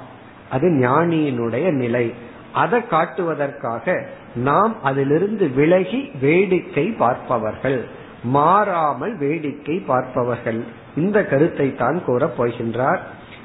அது 0.51 0.69
ஞானியினுடைய 0.69 1.73
நிலை. 1.73 2.13
அதை 2.53 2.81
காட்டுவதற்காக 2.91 4.07
நாம் 4.35 4.75
அதிலிருந்து 4.83 5.49
விலகி 5.49 6.11
வேடிக்கை 6.21 6.87
பார்ப்பவர்கள் 6.99 7.81
மாறாமல் 8.23 9.15
வேடிக்கை 9.19 9.77
பார்ப்பவர்கள். 9.87 10.65
இந்த 10.97 11.19
கருத்தை 11.27 11.75
தான் 11.75 11.99
கூறப் 12.05 12.43
போகின்றார். 12.43 13.01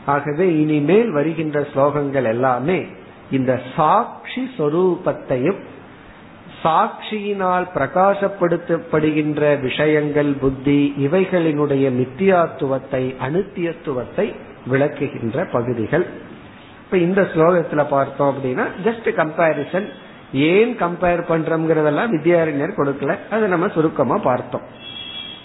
ஆகவே 0.06 0.46
இனிமேல் 0.60 1.12
வருகின்ற 1.12 1.60
ஸ்லோகங்கள் 1.74 2.24
எல்லாமே 2.24 2.86
இந்த 3.32 3.52
சாட்சி 3.76 4.50
சொரூபத்தையும் 4.58 5.60
சாட்சியினால் 6.63 7.65
பிரகாசப்படுத்தப்படுகின்ற 7.76 9.60
விஷயங்கள் 9.60 10.32
புத்தி 10.34 10.93
இவைகளினுடைய 10.98 11.86
நித்தியாத்துவத்தை 12.02 13.15
அனுத்தியத்துவத்தை 13.28 14.36
விளக்குகின்ற 14.72 15.52
பகுதிகள். 15.52 16.06
இப்ப 16.84 16.98
இந்த 16.98 17.22
ஸ்லோகத்துல 17.22 17.88
பார்த்தோம் 17.88 18.36
அப்படின்னா 18.36 18.65
ஜஸ்ட் 18.84 19.10
கம்பேரிசன் 19.19 19.88
ஏன் 20.34 20.78
கம்பேர் 20.78 21.22
பண்றோம்ங்கிறதெல்லாம் 21.30 22.13
வித்யாரண்யர் 22.15 22.78
கொடுக்கல. 22.78 23.17
அதை 23.30 23.50
நம்ம 23.50 23.67
சுருக்கமா 23.67 24.17
பார்த்தோம். 24.17 24.62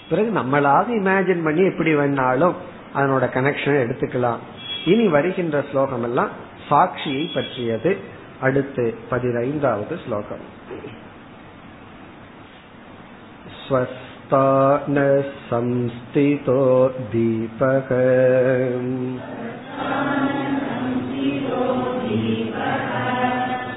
பிறகு 0.09 0.31
நம்மளாவது 0.39 0.91
இமேஜின் 1.01 1.43
பண்ணி 1.43 1.63
எப்படி 1.65 1.95
வேணாலும் 1.95 2.53
அதனோட 2.95 3.25
கனெக்ஷன் 3.37 3.81
எடுத்துக்கலாம். 3.85 4.41
இனி 4.85 5.07
வருகின்ற 5.07 5.63
ஸ்லோகம் 5.71 6.03
எல்லாம் 6.03 6.29
சாட்சியை 6.69 7.33
பற்றியது. 7.33 7.97
அடுத்து 8.41 8.95
பதினைந்தாவது 9.09 9.99
ஸ்லோகம். 10.05 10.43
स्वस्थानः 13.66 15.20
संस्थितो 15.50 16.62
दीपः 17.12 17.92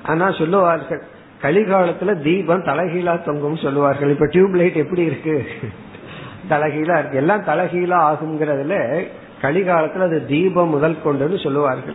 ஆனா 0.04 0.32
சொல்லுவார்கள் 0.32 1.02
கலிகாலத்துல 1.42 2.22
தீபம் 2.22 2.64
தலைகீழா 2.64 3.24
தொங்கும் 3.24 3.56
சொல்லுவார்கள். 3.56 4.10
இப்ப 4.10 4.26
டியூப் 4.26 4.56
லைட் 4.56 4.76
எப்படி 4.76 5.02
இருக்கு? 5.02 5.48
தலைகீழா 6.50 7.00
இருக்கு 7.00 7.18
எல்லாம் 7.18 7.44
தலைகீழா 7.44 7.98
ஆகுங்கிறதுல 8.12 9.06
கலிகாலத்துல 9.42 10.02
அது 10.02 10.26
தீபம் 10.26 10.70
முதல் 10.70 10.98
கொண்டுன்னு 11.06 11.44
சொல்லுவார்கள். 11.44 11.94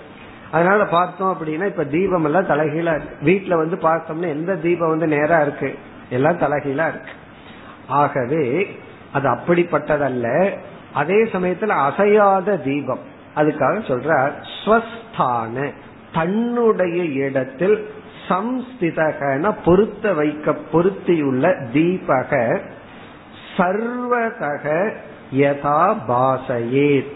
அதனால 0.50 0.84
பார்த்தோம் 0.84 1.36
அப்படின்னா 1.36 1.66
இப்ப 1.66 1.84
தீபம் 1.84 2.24
எல்லாம் 2.24 2.46
தலகீழா 2.46 3.00
இருக்கு. 3.00 3.16
வீட்டுல 3.20 3.56
வந்து 3.56 3.76
பார்த்தோம்னா 3.76 4.28
எந்த 4.28 4.54
தீபம் 4.54 4.88
வந்து 4.88 5.06
நேரா 5.06 5.40
இருக்கு? 5.40 5.74
எல்லாம் 6.10 6.38
தலகீழா 6.38 6.88
இருக்கு. 6.88 7.10
ஆகவே 7.88 8.76
அது 9.12 9.28
அப்படிப்பட்டதல்ல. 9.28 10.52
அதே 10.92 11.24
சமயத்துல 11.24 11.66
அசையாத 11.66 12.56
தீபம். 12.56 12.98
அதுக்காக 13.36 13.78
சொல்ற 13.82 14.32
ஸ்வஸ்தான 14.64 15.72
தன்னுடைய 16.12 17.02
இடத்தில் 17.04 17.88
சம்ஸ்திதகன 18.28 19.54
பொருத்த 19.64 20.12
வைக்க 20.12 20.52
பொருத்தியுள்ள 20.52 21.48
தீபக 21.48 22.60
சர்வதக 23.56 24.64
யதா 25.42 25.82
பாசையேத். 26.08 27.14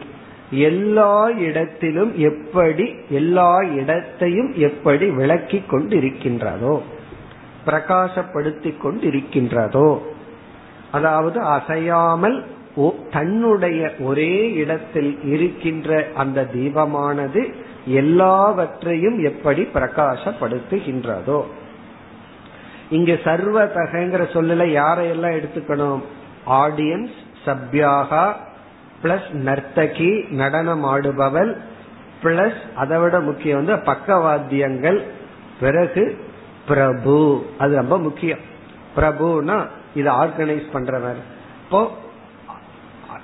எல்லா 0.69 1.15
இடத்திலும் 1.47 2.13
எப்படி 2.29 2.87
எல்லா 3.11 3.51
இடத்தையும் 3.81 4.53
எப்படி 4.69 5.07
விளக்கி 5.21 5.59
கொண்டிருக்கின்றதோ 5.71 6.77
பிரகாசப்படுத்தி 7.67 8.71
கொண்டிருக்கின்றதோ 8.85 9.89
அதாவது 10.93 11.39
அசையாமல் 11.57 12.39
தன்னுடைய 13.13 13.81
ஒரே 14.01 14.33
இடத்தில் 14.53 15.13
இருக்கின்ற 15.35 16.07
அந்த 16.15 16.47
தீபமானது 16.55 17.41
எல்லாவற்றையும் 18.01 19.19
எப்படி 19.31 19.63
பிரகாசப்படுத்துகின்றதோ. 19.75 21.41
இங்க 22.97 23.13
சர்வதகங்கிற 23.25 24.23
சொல்லல 24.37 24.67
யாரையெல்லாம் 24.81 25.37
எடுத்துக்கணும்? 25.39 26.03
ஆடியன்ஸ் 26.49 27.17
சப்யாகா 27.47 28.35
பிளஸ் 29.03 29.31
நர்த்தகி 29.33 30.31
நடனம் 30.31 30.85
ஆடுபவள் 30.85 31.57
பிளஸ் 32.23 32.61
அதை 32.77 32.99
விட 32.99 33.21
முக்கியம் 33.21 33.65
வந்து 33.65 33.77
பக்கவாத்தியங்கள் 33.93 34.99
பிறகு 35.61 36.27
பிரபு. 36.69 37.47
அது 37.59 37.77
ரொம்ப 37.77 37.99
முக்கியம். 37.99 38.39
பிரபுனா 38.97 39.67
இது 39.95 40.11
ஆர்கனைஸ் 40.11 40.67
பண்றவர். 40.73 41.21
இப்போ 41.65 41.91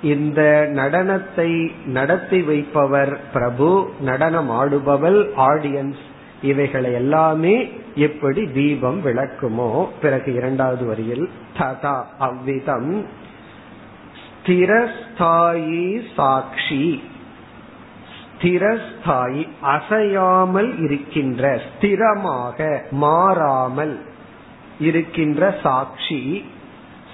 இந்த 0.01 0.69
நடனத்தை 0.73 1.71
நடத்தி 1.85 2.41
வைப்பவர் 2.41 3.19
பிரபு 3.33 3.89
நடனம் 4.01 4.51
ஆடுபவள் 4.51 5.19
ஆடியன்ஸ் 5.37 6.03
இவைகளை 6.41 6.93
எல்லாமே 6.93 7.55
எப்படி 7.95 8.45
தீபம் 8.47 9.05
விளக்குமோ 9.05 9.87
பிறகு 10.01 10.33
இரண்டாவது 10.33 10.85
வரியில் 10.85 11.29
ததா 11.57 12.03
அவ்விதம் 12.19 13.05
ஸ்திரஸ்தாயி 14.45 16.01
சாட்சி. 16.15 17.03
ஸ்திரஸ்தாயி 18.41 19.47
அசையாமல் 19.61 20.79
இருக்கின்ற 20.79 21.61
ஸ்திரமாக 21.67 22.81
மாறாமல் 22.91 23.99
இருக்கின்ற 24.79 25.55
சாட்சி. 25.63 26.45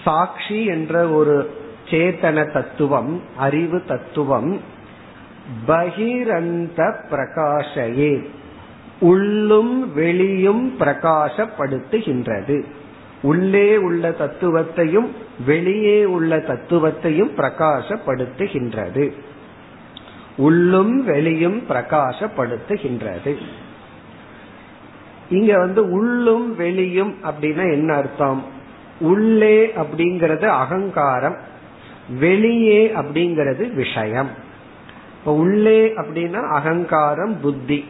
சாட்சி 0.03 0.65
என்ற 0.65 1.07
ஒரு 1.07 1.59
சேத்தன 1.89 2.51
தத்துவம் 2.53 3.21
அறிவு 3.37 3.83
தத்துவம் 3.87 4.59
பகிரந்த 5.67 6.93
பிரகாஷையே. 7.09 8.25
உள்ளும் 9.01 9.93
வெளியும் 9.93 10.79
பிரகாசப்படுத்துகின்றது. 10.79 12.63
உள்ளே 13.21 13.77
உள்ள 13.77 14.09
தத்துவத்தையும் 14.09 15.07
வெளியே 15.45 16.05
உள்ள 16.05 16.37
தத்துவத்தையும் 16.37 17.35
பிரகாசப்படுத்துகின்றது. 17.37 19.11
உள்ளும் 20.37 21.03
வெளியும் 21.05 21.63
பிரகாசப்படுத்துகின்றது. 21.69 23.35
இங்க 25.29 25.57
வந்து 25.57 25.89
உள்ளும் 25.89 26.55
வெளியும் 26.55 27.15
அப்படின்னா 27.23 27.71
என்ன 27.71 27.93
அர்த்தம்? 27.93 28.45
உள்ளே 28.99 29.73
அப்படிங்கறது 29.75 30.45
அகங்காரம் 30.45 31.37
வெளியே 32.19 32.91
அப்படிங்கிறது 32.95 33.73
விஷயம். 33.73 34.29
இப்ப 35.19 35.33
உள்ளே 35.33 35.93
அப்படின்னா 35.95 36.49
அகங்காரம் 36.49 37.39
புத்தி. 37.41 37.85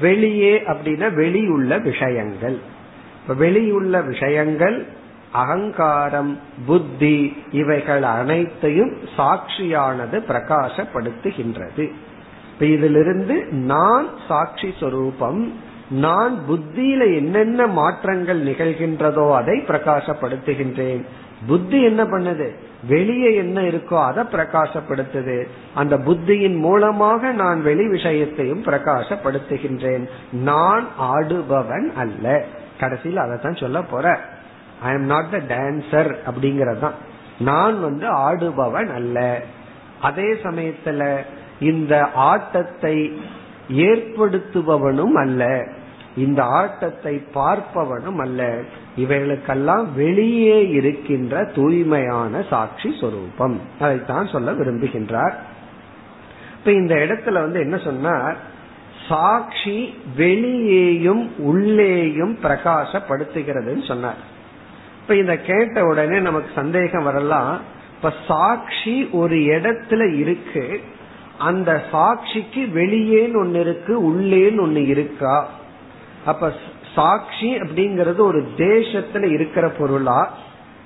வெளியே 0.00 0.60
அப்படின்னா 0.60 1.14
வெளியுள்ள 1.14 1.78
விஷயங்கள். 1.78 2.58
வெளியுள்ள 3.38 4.00
விஷயங்கள் 4.00 4.86
அகங்காரம் 5.32 6.38
புத்தி 6.66 7.36
இவைகள் 7.52 8.02
அனைத்தையும் 8.02 8.92
சாட்சியானது 9.16 10.22
பிரகாசப்படுத்துகின்றது. 10.28 11.90
இப்ப 12.52 12.66
இதிலிருந்து 12.66 13.46
நான் 13.52 14.08
சாட்சி 14.28 14.74
சொரூபம் 14.80 15.54
நான் 15.90 16.38
புத்தியில 16.48 17.14
என்னென்ன 17.14 17.66
மாற்றங்கள் 17.66 18.44
நிகழ்கின்றதோ 18.44 19.34
அதை 19.34 19.64
பிரகாசப்படுத்துகின்றேன். 19.68 21.04
புத்தி 21.46 21.82
என்ன 21.82 22.04
பண்ணுது? 22.04 22.48
வெளியே 22.88 23.34
என்ன 23.34 23.60
இருக்கோ 23.60 24.04
அதை 24.04 24.24
பிரகாசப்படுத்துது. 24.24 25.44
அந்த 25.74 25.98
புத்தியின் 25.98 26.56
மூலமாக 26.56 27.32
நான் 27.32 27.62
வெளி 27.62 27.88
விஷயத்தையும் 27.88 28.62
பிரகாசப்படுத்துகின்றேன். 28.62 30.08
நான் 30.32 30.86
ஆடுபவன் 31.00 31.92
அல்ல. 31.94 32.44
கடைசியில் 32.80 33.16
அதை 33.16 33.38
தான் 33.38 33.56
சொல்ல 33.56 33.82
போற. 33.82 34.20
I 34.82 34.92
am 34.92 35.04
not 35.04 35.30
the 35.30 35.36
dancer 35.36 36.14
அப்படிங்கறதான் 36.26 36.92
நான் 37.38 37.80
வந்து 37.80 38.16
ஆடுபவன் 38.16 38.94
அல்ல. 38.94 39.42
அதே 40.00 40.32
சமயத்துல 40.32 41.18
இந்த 41.60 42.08
ஆட்டத்தை 42.14 43.20
ஏற்படுத்துபவனும் 43.72 45.12
அல்ல. 45.12 45.68
இந்த 46.16 46.44
ஆட்டத்தை 46.44 47.26
பார்ப்பவனும் 47.34 48.18
அல்ல. 48.18 48.58
இவைகளுக்கெல்லாம் 49.04 49.86
வெளியே 49.96 50.68
இருக்கின்ற 50.68 51.44
தூய்மையான 51.44 52.42
சாட்சி 52.50 52.96
சொரூபம். 53.00 53.60
அதைத்தான் 53.80 54.26
சொல்ல 54.26 54.52
விரும்புகின்றார். 54.52 55.32
இப்ப 56.58 56.72
இந்த 56.72 56.94
இடத்துல 56.94 57.32
வந்து 57.32 57.60
என்ன 57.60 57.76
சொன்னார்? 57.76 58.36
சாட்சி 59.08 59.94
வெளியேயும் 60.16 61.38
உள்ளேயும் 61.38 62.38
பிரகாசப்படுத்துகிறதுன்னு 62.42 63.86
சொன்னார். 63.86 64.16
இப்ப 65.02 65.16
இந்த 65.16 65.36
கேட்ட 65.36 65.84
உடனே 65.84 66.18
நமக்கு 66.18 66.50
சந்தேகம் 66.54 67.04
வரலாம். 67.04 67.60
இப்ப 67.96 68.12
சாட்சி 68.26 69.08
ஒரு 69.12 69.36
இடத்துல 69.36 70.16
இருக்கு. 70.16 70.80
அந்த 71.38 71.84
சாட்சிக்கு 71.90 72.68
வெளியேன்னு 72.74 73.36
ஒன்னு 73.36 73.60
இருக்கு 73.60 74.12
உள்ளேன்னு 74.12 74.60
ஒன்னு 74.60 74.86
இருக்கா? 74.86 75.50
அப்ப 76.26 76.52
சாட்சி 76.94 77.56
அப்படிங்கறது 77.56 78.18
ஒரு 78.18 78.46
தேசத்துல 78.56 79.30
இருக்கிற 79.30 79.68
பொருளா? 79.68 80.36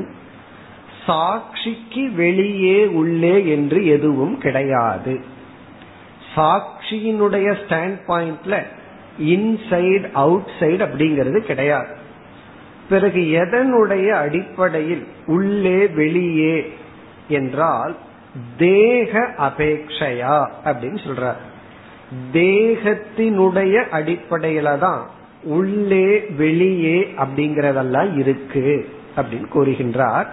சாட்சிக்கு 1.05 2.03
வெளியே 2.15 2.85
உள்ளே 2.85 3.47
என்று 3.47 3.85
எதுவும் 3.85 4.37
கிடையாது. 4.37 5.19
சாட்சியினுடைய 6.35 7.47
ஸ்டாண்ட் 7.61 7.99
பாயிண்ட்ல 8.07 8.63
இன்சைட் 9.19 10.11
அவுட் 10.13 10.51
சைடு 10.59 10.81
அப்படிங்கிறது 10.87 11.39
கிடையாது. 11.39 11.93
பிறகு 12.89 13.19
எதனுடைய 13.19 14.07
அடிப்படையில் 14.09 15.07
உள்ளே 15.25 15.87
வெளியே 15.87 16.73
என்றால் 17.27 17.95
தேக 18.57 19.33
அபேக்ஷையா 19.37 20.49
அப்படின்னு 20.65 20.99
சொல்றார். 21.07 21.39
தேகத்தினுடைய 22.33 23.75
அடிப்படையில 23.91 24.77
தான் 24.77 25.07
உள்ளே 25.43 26.19
வெளியே 26.19 27.13
அப்படிங்கறதெல்லாம் 27.17 28.17
இருக்கு 28.17 28.89
அப்படின்னு 29.17 29.47
கூறுகின்றார். 29.53 30.25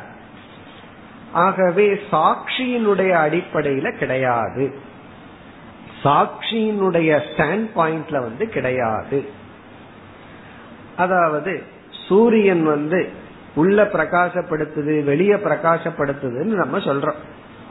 ஆகவே 1.32 1.92
சாட்சியினுடைய 2.10 3.10
அடிப்படையில 3.26 3.96
கிடையாது. 3.96 4.74
சாட்சியினுடைய 6.02 7.20
ஸ்டாண்ட் 7.28 7.68
பாயிண்ட்ல 7.76 8.18
வந்து 8.20 8.48
கிடையாது. 8.48 9.28
அதாவது 10.96 11.62
சூரியன் 12.08 12.64
வந்து 12.64 13.08
உள்ள 13.54 13.84
பிரகாசப்படுத்துது 13.84 15.04
வெளியே 15.04 15.34
பிரகாசப்படுத்துதுன்னு 15.34 16.54
நம்ம 16.62 16.78
சொல்றோம். 16.78 17.20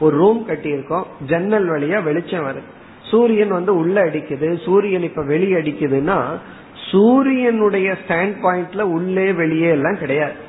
ஒரு 0.00 0.16
ரூம் 0.16 0.48
கட்டியிருக்கோம். 0.48 1.04
ஜன்னல் 1.26 1.70
வழியா 1.70 2.02
வெளிச்சம் 2.02 2.44
வருது. 2.44 2.62
சூரியன் 3.02 3.48
வந்து 3.48 3.76
உள்ள 3.76 4.04
அடிக்குது. 4.04 4.64
சூரியன் 4.64 5.02
இப்ப 5.02 5.22
வெளியே 5.22 5.54
அடிக்குதுன்னா 5.54 6.24
சூரியனுடைய 6.90 7.96
ஸ்டாண்ட் 8.02 8.36
பாயிண்ட்ல 8.42 8.80
உள்ளே 8.80 9.32
வெளியே 9.32 9.68
எல்லாம் 9.68 9.98
கிடையாது. 9.98 10.44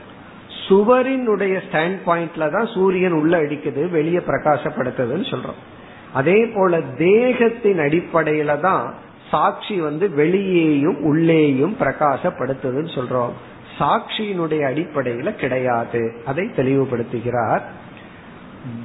சுவரினுடைய 0.69 1.59
ஸ்டாண்ட் 1.71 1.97
பாயிண்ட்ல 2.05 2.51
தான் 2.51 2.67
சூரியன் 2.73 3.11
உள்ள 3.11 3.41
அடிக்குது 3.41 3.89
வெளியே 3.89 4.17
பிரகாசப்படுத்துதுன்னு 4.17 5.29
சொல்றோம். 5.31 5.59
அதே 6.13 6.45
போல 6.45 6.81
தேகத்தின் 6.81 7.79
அடிப்படையில 7.79 8.59
தான் 8.59 8.93
சாட்சி 9.31 9.81
வந்து 9.81 10.09
வெளியேயும் 10.09 11.03
உள்ளேயும் 11.03 11.75
பிரகாசப்படுத்துதுன்னு 11.79 12.97
சொல்றோம். 12.97 13.31
சாட்சியினுடைய 13.79 14.61
அடிப்படையில 14.71 15.35
கிடையாது. 15.35 16.13
அதை 16.25 16.49
தெளிவுபடுத்துகிறார் 16.55 17.61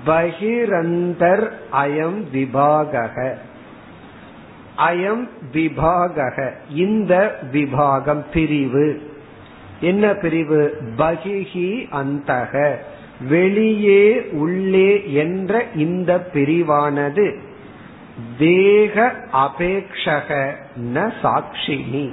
பகிரந்தர் 0.06 1.50
அயம் 1.72 2.24
விபாகக. 2.34 3.32
அயம் 4.78 5.28
விபாகக. 5.52 6.50
இந்த 6.70 7.38
விபாகம் 7.52 8.24
பிரிவு. 8.32 9.10
என்ன 9.80 10.14
பிரிவு? 10.14 10.78
பகிஹி 10.96 11.88
அந்தக. 11.92 12.76
வெளியே 13.28 14.28
உள்ளே 14.32 15.12
என்ற 15.12 15.64
இந்த 15.74 16.30
பிரிவானது. 16.34 17.38
தேக 18.38 19.14
அபேக்ஷக. 19.32 20.50
ந 20.94 21.12
சாட்சினி 21.22 22.12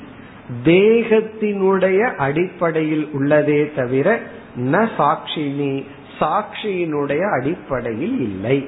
தேகத்தினுடைய 0.66 2.16
அடிப்படையில் 2.16 3.10
உள்ளதே 3.14 3.76
தவிர 3.76 4.20
ந 4.58 4.90
சாட்சினி 4.98 5.86
சாட்சியினுடைய 6.20 7.40
அடிப்படையில் 7.40 8.20
இல்லை. 8.20 8.68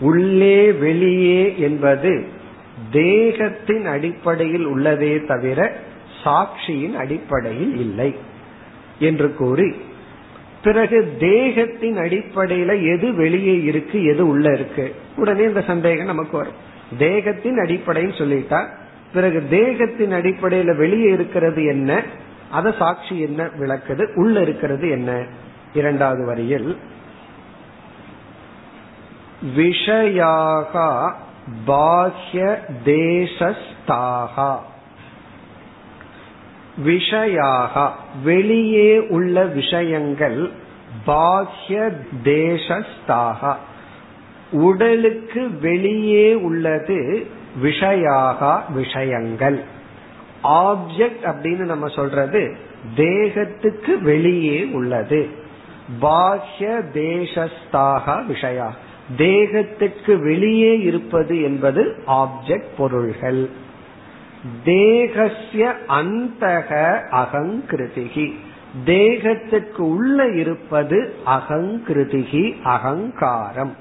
உள்ளே 0.00 0.72
வெளியே 0.72 1.58
என்பது 1.58 2.26
தேகத்தின் 2.90 3.86
அடிப்படையில் 3.86 4.66
உள்ளதே 4.66 5.26
தவிர 5.26 5.72
சாட்சியின் 6.24 6.92
அடிப்படையில் 6.92 7.78
இல்லை 7.78 8.14
என்று 8.98 9.34
கூறி 9.34 9.74
பிறகு 10.62 11.14
தேகத்தின் 11.18 11.96
அடிப்படையில 11.96 12.94
எது 12.94 13.14
வெளியே 13.14 13.62
இருக்கு 13.62 14.04
எது 14.04 14.26
உள்ள 14.26 14.52
இருக்கு? 14.52 14.94
உடனே 15.16 15.42
இந்த 15.42 15.60
சந்தேகம் 15.60 16.06
நமக்கு 16.06 16.36
வரும். 16.36 16.70
தேகத்தின் 16.98 17.58
அடிப்படைன்னு 17.58 18.18
சொல்லிட்டா 18.18 18.68
பிறகு 19.12 19.48
தேகத்தின் 19.50 20.12
அடிப்படையில 20.12 20.76
வெளியே 20.76 21.10
இருக்கிறது 21.10 21.64
என்ன? 21.64 22.02
அத 22.50 22.72
சாட்சி 22.72 23.20
என்ன 23.20 23.44
விளக்குது? 23.44 24.14
உள்ள 24.14 24.40
இருக்கிறது 24.40 24.90
என்ன? 24.90 25.26
இரண்டாவது 25.74 26.24
வரியில் 26.24 26.76
விஷயாக 29.56 31.12
பாஹ்ய 31.66 32.56
தேசஸ்தாகா. 32.84 34.58
விஷயாக 36.84 37.90
வெளியே 38.22 39.08
உள்ள 39.08 39.44
விஷயங்கள் 39.44 40.50
பாஹ்ய 41.06 41.90
தேசஸ்தாகா. 42.24 43.56
உடலுக்கு 44.50 45.58
வெளியே 45.58 46.34
உள்ளது 46.34 47.26
விஷயாக 47.62 48.72
விஷயங்கள். 48.72 49.64
ஆப்ஜெக்ட் 50.44 51.22
அப்படின்னு 51.22 51.64
நம்ம 51.64 51.88
சொல்றது 51.88 52.56
தேகத்துக்கு 52.94 54.02
வெளியே 54.02 54.64
உள்ளது. 54.64 55.40
பாஹ்ய 56.00 56.82
தேசஸ்தாக 56.94 58.24
விஷயா. 58.32 58.68
தேகத்துக்கு 59.16 60.18
வெளியே 60.18 60.80
இருப்பது 60.80 61.42
என்பது 61.42 62.02
ஆப்ஜெக்ட் 62.06 62.68
பொருள்கள். 62.76 63.48
தேகசிய 64.64 65.74
அந்தக 65.88 66.98
அகங்கிருதிகி 67.12 68.34
தேகத்துக்கு 68.84 69.90
உள்ள 69.90 70.28
இருப்பது 70.28 71.14
அகங்கிருதிகி 71.26 72.62
அகங்காரம். 72.62 73.76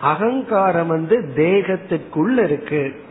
அகங்காரம் 0.00 0.86
வந்து 0.86 1.32
தேகத்துக்குள்ள 1.36 2.42
இருக்கு. 2.42 3.02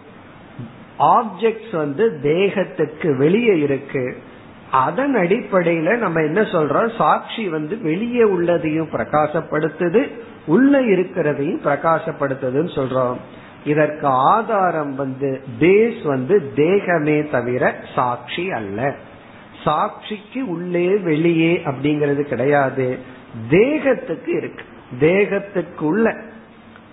ஆப்ஜெக்ட்ஸ் 0.99 1.71
வந்து 1.71 2.19
தேகத்துக்கு 2.21 3.17
வெளியே 3.17 3.59
இருக்கு. 3.59 4.17
அதன் 4.71 5.15
அடிப்படையில 5.15 5.97
நம்ம 5.97 6.21
என்ன 6.21 6.41
சொல்றோம்? 6.41 6.95
சாட்சி 6.95 7.49
வந்து 7.49 7.81
வெளியே 7.81 8.23
உள்ளதையும் 8.23 8.89
பிரகாசப்படுத்துது 8.91 10.11
உள்ள 10.45 10.81
இருக்கிறதையும் 10.81 11.59
பிரகாசப்படுத்துதுன்னு 11.65 12.73
சொல்றோம். 12.75 13.17
இதற்கு 13.65 14.07
ஆதாரம் 14.07 14.95
வந்து 14.95 15.43
பேஸ் 15.59 16.07
வந்து 16.07 16.51
தேகமே 16.55 17.29
தவிர 17.29 17.75
சாட்சி 17.95 18.51
அல்ல. 18.51 18.95
சாட்சிக்கு 19.63 20.49
உள்ளே 20.49 20.97
வெளியே 20.97 21.61
அப்படிங்கிறது 21.65 22.21
கிடையாது. 22.21 22.97
தேகத்துக்கு 23.49 24.37
இருக்கு. 24.37 24.63
தேகத்துக்கு 24.99 25.85
உள்ள 25.85 26.21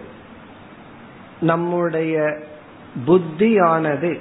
நம்முடைய 1.40 2.38
புத்தியானது 3.06 4.18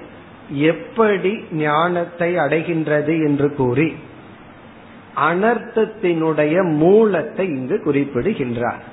எப்படி 0.49 1.45
ஞானத்தை 1.51 2.35
அடைகின்றது 2.35 3.27
என்று 3.27 3.53
கூறி 3.53 3.95
அனர்த்தத்தினுடைய 5.15 6.75
மூலத்தை 6.75 7.47
இங்கு 7.47 7.81
குறிப்பிடுகின்றார். 7.83 8.83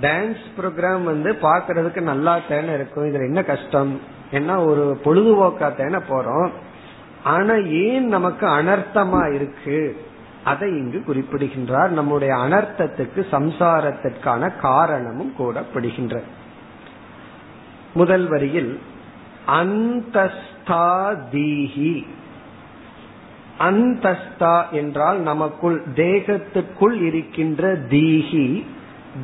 டான்ஸ் 0.00 0.44
ப்ரோக்ராம் 0.60 1.02
வந்து 1.02 1.32
பாக்குறதுக்கு 1.32 2.00
நல்லா 2.00 2.40
தேன 2.48 2.74
இருக்கும். 2.74 3.04
இதுல 3.04 3.26
என்ன 3.26 3.42
கஷ்டம்? 3.42 4.00
என்ன 4.30 4.64
ஒரு 4.64 5.00
பொழுதுபோக்கா 5.04 5.68
தேன 5.74 6.00
போறோம். 6.08 6.50
ஆனா 7.24 7.54
ஏன் 7.54 8.08
நமக்கு 8.08 8.46
அனர்த்தமா 8.46 9.34
இருக்கு? 9.34 9.96
அதை 10.44 10.68
இங்கு 10.68 11.04
குறிப்பிடுகின்றார். 11.04 11.90
நம்முடைய 11.90 12.34
அனர்த்தத்துக்கு 12.34 13.26
சம்சாரத்திற்கான 13.32 14.56
காரணமும் 14.56 15.34
கூறப்படுகின்ற 15.38 16.22
முதல் 17.94 18.28
வரியில் 18.28 18.80
அந்தஸ்தாதீஹி 19.48 22.04
அந்தஸ்தா 23.58 24.70
என்றால் 24.70 25.18
நமக்குள் 25.18 25.82
தேகத்துக்குள் 25.94 27.00
இருக்கின்ற 27.00 27.78
தீஹி. 27.90 28.64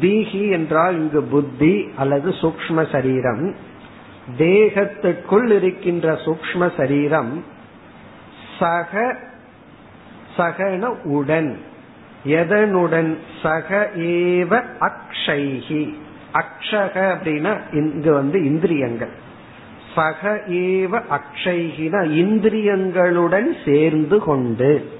தீஹி 0.00 0.50
என்றால் 0.50 0.96
இங்கு 0.96 1.22
புத்தி 1.22 1.88
அல்லது 1.96 2.30
சூக்ம 2.30 2.92
சரீரம். 2.92 3.54
தேகத்துக்குள் 4.38 5.50
இருக்கின்ற 5.50 6.12
சூக்ம 6.12 6.70
சரீரம் 6.76 7.44
சக 8.58 9.16
சகன 10.40 11.02
உடன். 11.02 11.58
எதனுடன்? 12.26 13.16
சக 13.42 13.90
ஏவ 13.96 14.62
அக்ஷைஹி. 14.80 15.94
அக்ஷக 16.34 16.94
அப்படின்னா 16.94 17.60
இங்கு 17.72 18.12
வந்து 18.12 18.44
இந்திரியங்கள். 18.44 19.10
சக 19.94 20.40
ஏவ 20.48 21.02
அக்ஷைகினா 21.10 22.04
இந்திரியங்களுடன் 22.10 23.56
சேர்ந்து 23.64 24.18
கொண்டு. 24.18 24.90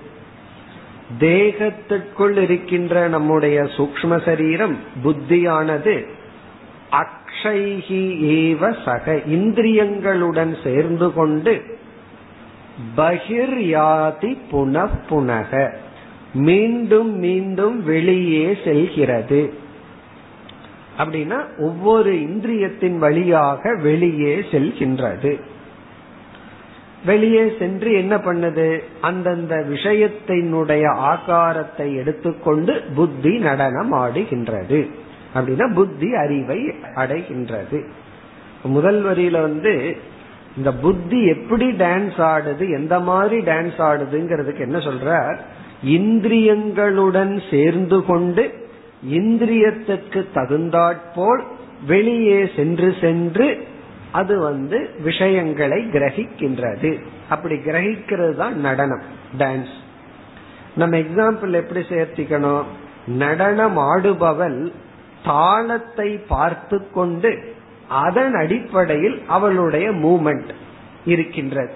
தேகத்திற்குள் 1.21 2.37
இருக்கின்ற 2.37 3.09
நம்முடைய 3.09 3.63
சூக்ம 3.63 4.25
சரீரம் 4.25 4.77
புத்தியானது 5.05 6.09
அக்ஷைகி 6.93 8.05
ஏவ 8.25 8.77
சக 8.85 9.13
இந்திரியங்களுடன் 9.15 10.63
சேர்ந்து 10.65 11.13
கொண்டு 11.13 11.79
பகிர் 12.97 13.57
யாதி 13.59 14.37
புனக. 15.11 15.73
மீண்டும் 16.35 17.19
மீண்டும் 17.19 17.85
வெளியே 17.85 18.57
செல்கிறது. 18.65 19.55
அப்படின்னா 20.99 21.39
ஒவ்வொரு 21.59 22.13
இந்திரியத்தின் 22.13 22.99
வழியாக 22.99 23.75
வெளியே 23.75 24.37
செல்கின்றது. 24.51 25.41
வெளியே 27.05 27.53
சென்று 27.59 27.93
என்ன 27.93 28.17
பண்ணுது? 28.17 28.83
அந்தந்த 29.01 29.65
விஷயத்தினுடைய 29.69 30.85
ஆகாரத்தை 30.97 31.97
எடுத்துக்கொண்டு 31.97 32.83
புத்தி 32.95 33.39
நடனம் 33.39 33.93
ஆடுகின்றது 33.93 34.91
அப்படின்னா 35.35 35.75
புத்தி 35.75 36.15
அறிவை 36.15 36.59
அடைகின்றது. 36.97 37.85
முதல் 38.63 39.05
வரியில 39.05 39.31
வந்து 39.31 39.97
இந்த 40.57 40.73
புத்தி 40.73 41.27
எப்படி 41.27 41.71
டான்ஸ் 41.71 42.19
ஆடுது 42.19 42.71
எந்த 42.71 43.01
மாதிரி 43.01 43.39
டான்ஸ் 43.39 43.79
ஆடுதுங்கிறதுக்கு 43.79 44.59
என்ன 44.59 44.79
சொல்ற? 44.79 45.37
இந்திரியங்களுடன் 45.85 47.43
சேர்ந்து 47.51 48.05
கொண்டு 48.05 48.69
இந்திரியத்திற்கு 49.11 50.27
தகுந்தாற்போல் 50.35 51.43
வெளியே 51.87 52.51
சென்று 52.57 52.95
சென்று 53.01 53.67
அது 54.13 54.41
வந்து 54.41 54.91
விஷயங்களை 55.03 55.79
கிரகிக்கின்றது. 55.93 56.99
அப்படி 57.29 57.55
கிரகிக்கிறது 57.55 58.35
தான் 58.37 58.57
நடனம் 58.61 59.03
டான்ஸ் 59.39 59.75
நம்ம 60.77 60.97
எக்ஸாம்பிள் 60.97 61.53
எப்படி 61.53 61.81
சேர்த்திக்கணும்? 61.81 62.63
நடனம் 63.07 63.77
ஆடுபவள் 63.77 64.73
தாளத்தை 65.25 66.21
பார்த்து 66.29 66.91
கொண்டு 66.91 67.59
அதன் 67.91 68.35
அடிப்படையில் 68.35 69.23
அவளுடைய 69.27 69.91
மூமெண்ட் 69.91 70.51
இருக்கின்றது. 71.05 71.75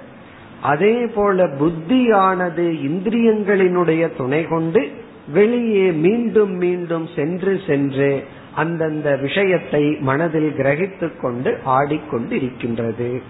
அதே 0.62 1.06
போல 1.06 1.46
புத்தியானது 1.46 2.64
இந்திரியங்களினுடைய 2.88 4.16
துணை 4.16 4.44
கொண்டு 4.44 4.90
வெளியே 5.28 5.90
மீண்டும் 5.90 6.50
மீண்டும் 6.50 7.08
சென்று 7.16 7.60
சென்று 7.66 8.24
அந்தந்த 8.54 9.16
விஷயத்தை 9.16 9.96
மனதில் 10.00 10.54
கிரகித்து 10.56 11.20
கொண்டு 11.20 11.60
ஆடிக்கொண்டு 11.64 12.36
இருக்கின்றது 12.36 13.22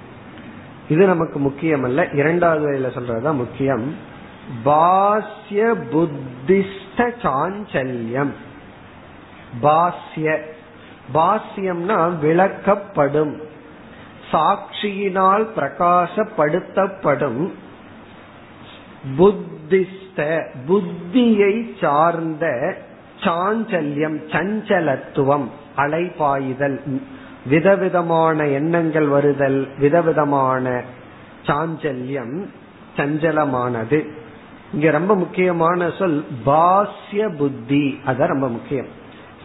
இது 0.88 1.06
நமக்கு 1.06 1.38
முக்கியம் 1.38 1.82
அல்ல 1.82 2.08
இரண்டாவது 2.12 2.64
வரையில 2.66 2.98
சொல்றதுதான் 2.98 3.34
முக்கியம். 3.34 3.94
பாஸ்ய 4.64 5.74
புத்திஸ்ட 5.92 7.10
சாஞ்சல்யம். 7.22 8.32
பாஸ்ய 9.62 10.38
பாஸ்யம்னா 11.12 12.10
விளக்கப்படும். 12.22 13.40
சாட்சியினால் 14.32 15.46
பிரகாசப்படுத்தப்படும். 15.56 17.50
புத்திஸ்த 19.18 20.44
புத்தியை 20.68 21.70
சார்ந்த 21.80 22.76
சாஞ்சல்யம் 23.20 24.18
சஞ்சலத்துவம் 24.28 25.48
அலைபாயுதல் 25.76 27.00
விதவிதமான 27.46 28.46
எண்ணங்கள் 28.46 29.06
வருதல் 29.06 29.68
விதவிதமான 29.78 30.82
சாஞ்சல்யம் 31.46 32.44
சஞ்சலமானது. 32.96 34.08
இங்க 34.72 34.90
ரொம்ப 34.90 35.14
முக்கியமான 35.14 35.90
சொல் 35.90 36.24
பாஸ்ய 36.46 37.36
புத்தி. 37.36 38.00
அத 38.04 38.26
ரொம்ப 38.26 38.48
முக்கியம். 38.48 39.02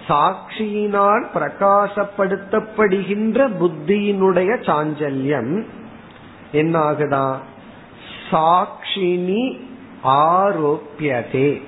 சாட்சியினால் 0.10 1.26
பிரகாசப்படுத்தப்படுகின்ற 1.34 3.60
புத்தியினுடைய 3.60 4.62
சாஞ்சல்யம் 4.62 5.66
என்னாகுதா? 6.54 7.36
சாட்சினி 8.32 9.60
ஆரோப்பியதே. 10.04 11.62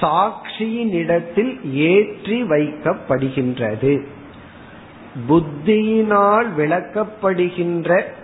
சாட்சியினிடத்தில் 0.00 1.72
ஏற்றி 1.72 2.42
வைக்கப்படுகின்றது. 2.42 4.06
புத்தியினால் 5.28 6.56
விளக்கப்படுகின்ற 6.56 8.16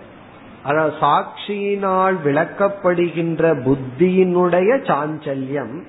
அதாவது 0.63 0.95
சாட்சியினால் 1.01 2.15
விளக்கப்படுகின்ற 2.25 3.63
புத்தியினுடைய 3.63 4.81
சாஞ்சல்யம் 4.81 5.83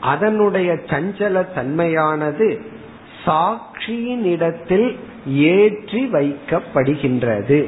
அதனுடைய 0.00 0.72
சஞ்சல 0.72 1.54
தன்மையானது 1.54 2.62
சாட்சியின் 3.26 4.24
இடத்தில் 4.34 4.88
ஏற்றி 5.26 6.02
வைக்கப்படுகின்றது. 6.12 7.58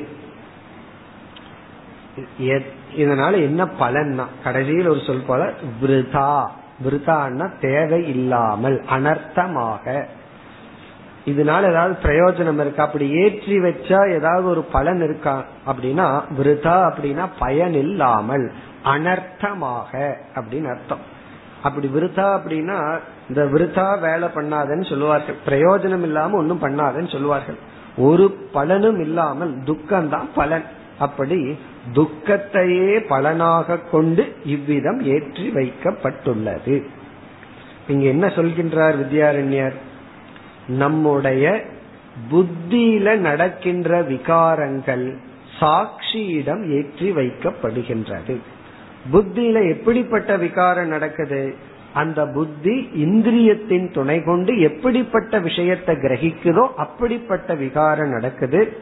இதனால 2.97 3.33
என்ன 3.33 3.65
பலன்னா 3.81 4.25
கடைசியில் 4.45 4.87
ஒரு 4.87 5.01
சொல் 5.07 5.27
போல 5.27 5.51
விருதா. 5.83 6.31
விருதான்னா 6.85 7.47
தேவை 7.61 8.09
இல்லாமல் 8.09 8.77
அனர்த்தமாக. 8.91 10.05
இதனால 11.27 11.63
ஏதாவது 11.71 11.95
பிரயோஜனம் 12.03 12.61
இருக்கா? 12.61 12.85
அப்படி 12.85 13.07
ஏற்றி 13.23 13.61
வச்சா 13.61 14.01
ஏதாவது 14.15 14.47
ஒரு 14.49 14.63
பலன் 14.63 15.03
இருக்கா? 15.03 15.45
அப்படின்னா 15.67 16.07
விருதா 16.39 16.77
அப்படின்னா 16.89 17.27
பயன் 17.39 17.75
இல்லாமல் 17.75 18.53
அனர்த்தமாக 18.85 20.15
அப்படின்னு 20.35 20.71
அர்த்தம். 20.75 21.17
அப்படி 21.63 21.91
விருதா 21.95 22.27
அப்படின்னா 22.39 22.99
இந்த 23.29 23.45
விருதா 23.45 24.01
வேலை 24.01 24.29
பண்ணாதன்னு 24.35 24.89
சொல்லுவார்கள். 24.89 25.37
பிரயோஜனம் 25.47 26.03
இல்லாம 26.03 26.37
ஒன்னும் 26.37 26.63
பண்ணாதன்னு 26.63 27.13
சொல்லுவார்கள். 27.13 27.57
ஒரு 27.97 28.31
பலனும் 28.31 29.01
இல்லாமல் 29.01 29.63
துக்கம்தான் 29.63 30.29
பலன். 30.35 30.65
அப்படி 30.99 31.59
துக்கத்தையே 31.93 32.99
பலனாக 32.99 33.79
கொண்டு 33.79 34.37
இவ்விதம் 34.45 35.01
ஏற்றி 35.01 35.51
வைக்கப்பட்டுள்ளது. 35.55 36.83
இங்க 37.89 38.07
என்ன 38.07 38.27
சொல்கின்றார் 38.27 38.97
வித்யாரண்யர்? 39.03 39.73
நம்முடைய 40.67 41.65
புத்தியில 42.31 43.17
நடக்கின்ற 43.17 44.03
விகாரங்கள் 44.03 45.17
சாட்சியிடம் 45.61 46.63
ஏற்றி 46.77 47.13
வைக்கப்படுகின்றது. 47.13 48.37
புத்தியில 49.13 49.69
எப்படிப்பட்ட 49.71 50.37
விகாரம் 50.37 50.87
நடக்குது? 50.87 51.55
அந்த 51.95 52.27
புத்தி 52.27 52.75
இந்திரியத்தின் 52.95 53.93
துணை 53.93 54.23
கொண்டு 54.23 54.61
எப்படிப்பட்ட 54.61 55.39
விஷயத்தை 55.39 55.95
கிரகிக்குதோ 55.95 56.67
அப்படிப்பட்ட 56.77 57.55
விகாரம் 57.55 58.09
நடக்குது. 58.09 58.77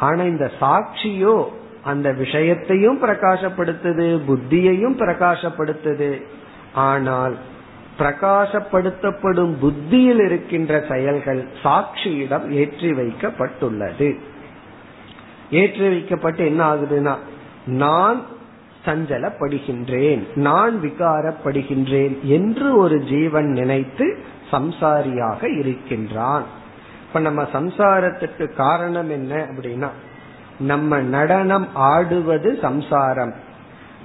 ஆனா 0.00 0.22
இந்த 0.22 0.50
சாட்சியோ 0.60 1.44
அந்த 1.82 2.12
விஷயத்தையும் 2.12 3.02
பிரகாசப்படுத்துது 3.02 4.06
புத்தியையும் 4.28 4.96
பிரகாசப்படுத்துது. 5.02 6.22
ஆனால் 6.74 7.36
பிரகாசப்படுத்தப்படும் 7.98 9.52
புத்தியில் 9.60 10.18
இருக்கின்ற 10.18 10.84
செயல்கள் 10.88 11.44
சாட்சியிடம் 11.62 12.48
ஏற்றி 12.50 12.90
வைக்கப்பட்டுள்ளது. 12.90 14.08
ஏற்றி 15.50 15.88
வைக்கப்பட்டு 15.88 16.44
என்ன 16.46 16.74
ஆகுதுன்னா 16.74 17.14
நான் 17.66 18.22
சஞ்சலப்படுகின்றேன். 18.86 20.22
நான் 20.34 20.80
விகாரப்படுகின்றேன் 20.82 22.20
என்று 22.22 22.76
ஒரு 22.76 23.00
ஜீவன் 23.00 23.48
நினைத்து 23.50 24.18
சம்சாரியாக 24.50 25.58
இருக்கின்றான். 25.58 26.44
இப்ப 27.06 27.20
நம்ம 27.20 27.42
சம்சாரத்துக்கு 27.42 28.54
காரணம் 28.54 29.10
என்ன 29.10 29.34
அப்படின்னா 29.36 29.88
நம்ம 30.58 31.00
நடனம் 31.00 31.68
ஆடுவது 31.74 32.58
சம்சாரம். 32.62 33.34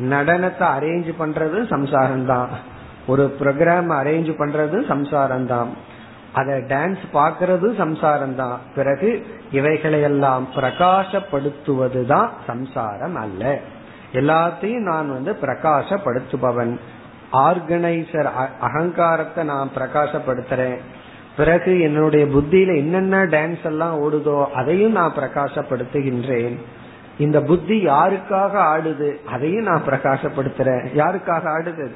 நடனத்தை 0.09 0.67
அரேஞ்ச் 0.77 1.13
பண்றது 1.19 1.67
சம்சாரம் 1.67 2.25
தான் 2.25 2.49
ஒரு 3.07 3.35
ப்ரோக்ராம் 3.39 3.89
அரேஞ்ச் 3.99 4.31
பண்றது 4.39 4.87
சம்சாரம் 4.87 5.47
தான் 5.47 5.69
அத 6.33 6.51
டான்ஸ் 6.67 7.03
பாக்குறது 7.13 7.75
சம்சாரம் 7.77 8.35
தான் 8.35 8.59
பிறகு 8.75 9.25
இவைகளையெல்லாம் 9.51 10.47
பிரகாசப்படுத்துவதுதான் 10.55 12.29
சம்சாரம் 12.47 13.15
அல்ல. 13.15 13.59
எல்லாத்தையும் 14.13 14.81
நான் 14.81 15.13
வந்து 15.13 15.37
பிரகாசப்படுத்துபவன். 15.41 16.79
ஆர்கனைசர் 17.33 18.29
அகங்காரத்தை 18.59 19.43
நான் 19.43 19.69
பிரகாசப்படுத்துறேன். 19.75 20.77
பிறகு 21.37 21.81
என்னுடைய 21.81 22.25
புத்தியில 22.25 22.77
என்னென்ன 22.77 23.25
டான்ஸ் 23.25 23.63
எல்லாம் 23.63 24.01
ஓடுதோ 24.03 24.45
அதையும் 24.45 24.91
நான் 24.91 25.13
பிரகாசப்படுத்துகின்றேன். 25.15 26.55
இந்த 27.17 27.41
புத்தி 27.41 27.85
யாருக்காக 27.85 28.53
ஆடுது 28.53 29.25
அதையும் 29.25 29.63
நான் 29.63 29.85
பிரகாசப்படுத்துறேன். 29.85 30.85
யாருக்காக 30.95 31.43
ஆடுது 31.43 31.91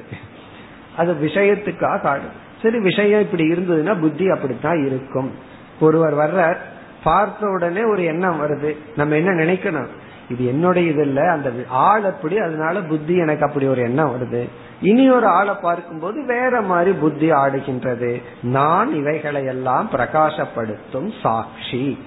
அது? 0.96 1.14
விஷயத்துக்காக 1.26 2.00
ஆடுது. 2.02 2.30
சரி 2.62 2.78
விஷயம் 2.78 3.20
இப்படி 3.20 3.42
இருந்ததுன்னா 3.42 4.00
புத்தி 4.00 4.28
அப்படித்தான் 4.28 4.86
இருக்கும். 4.86 5.34
ஒருவர் 5.80 6.14
வர்ற 6.14 6.56
பார்த்த 7.04 7.46
உடனே 7.48 7.84
ஒரு 7.84 8.04
எண்ணம் 8.04 8.42
வருது. 8.42 8.76
நம்ம 8.96 9.14
என்ன 9.16 9.44
நினைக்கணும்? 9.44 9.86
இது 10.28 10.46
என்னுடைய 10.46 10.90
இது 10.90 11.02
இல்ல 11.02 11.30
அந்த 11.30 11.52
ஆள் 11.68 12.04
அப்படி 12.04 12.38
அதனால 12.38 12.80
புத்தி 12.80 13.16
எனக்கு 13.16 13.44
அப்படி 13.44 13.66
ஒரு 13.66 13.80
எண்ணம் 13.80 14.12
வருது. 14.14 14.48
இனி 14.80 15.10
ஒரு 15.10 15.26
ஆளை 15.26 15.54
பார்க்கும்போது 15.62 16.24
வேற 16.24 16.60
மாதிரி 16.60 16.92
புத்தி 16.92 17.30
ஆடுகின்றது. 17.30 18.22
நான் 18.42 18.94
இவைகளை 18.94 19.44
எல்லாம் 19.44 19.90
பிரகாசப்படுத்தும் 19.92 21.12
சாட்சி. 21.22 21.98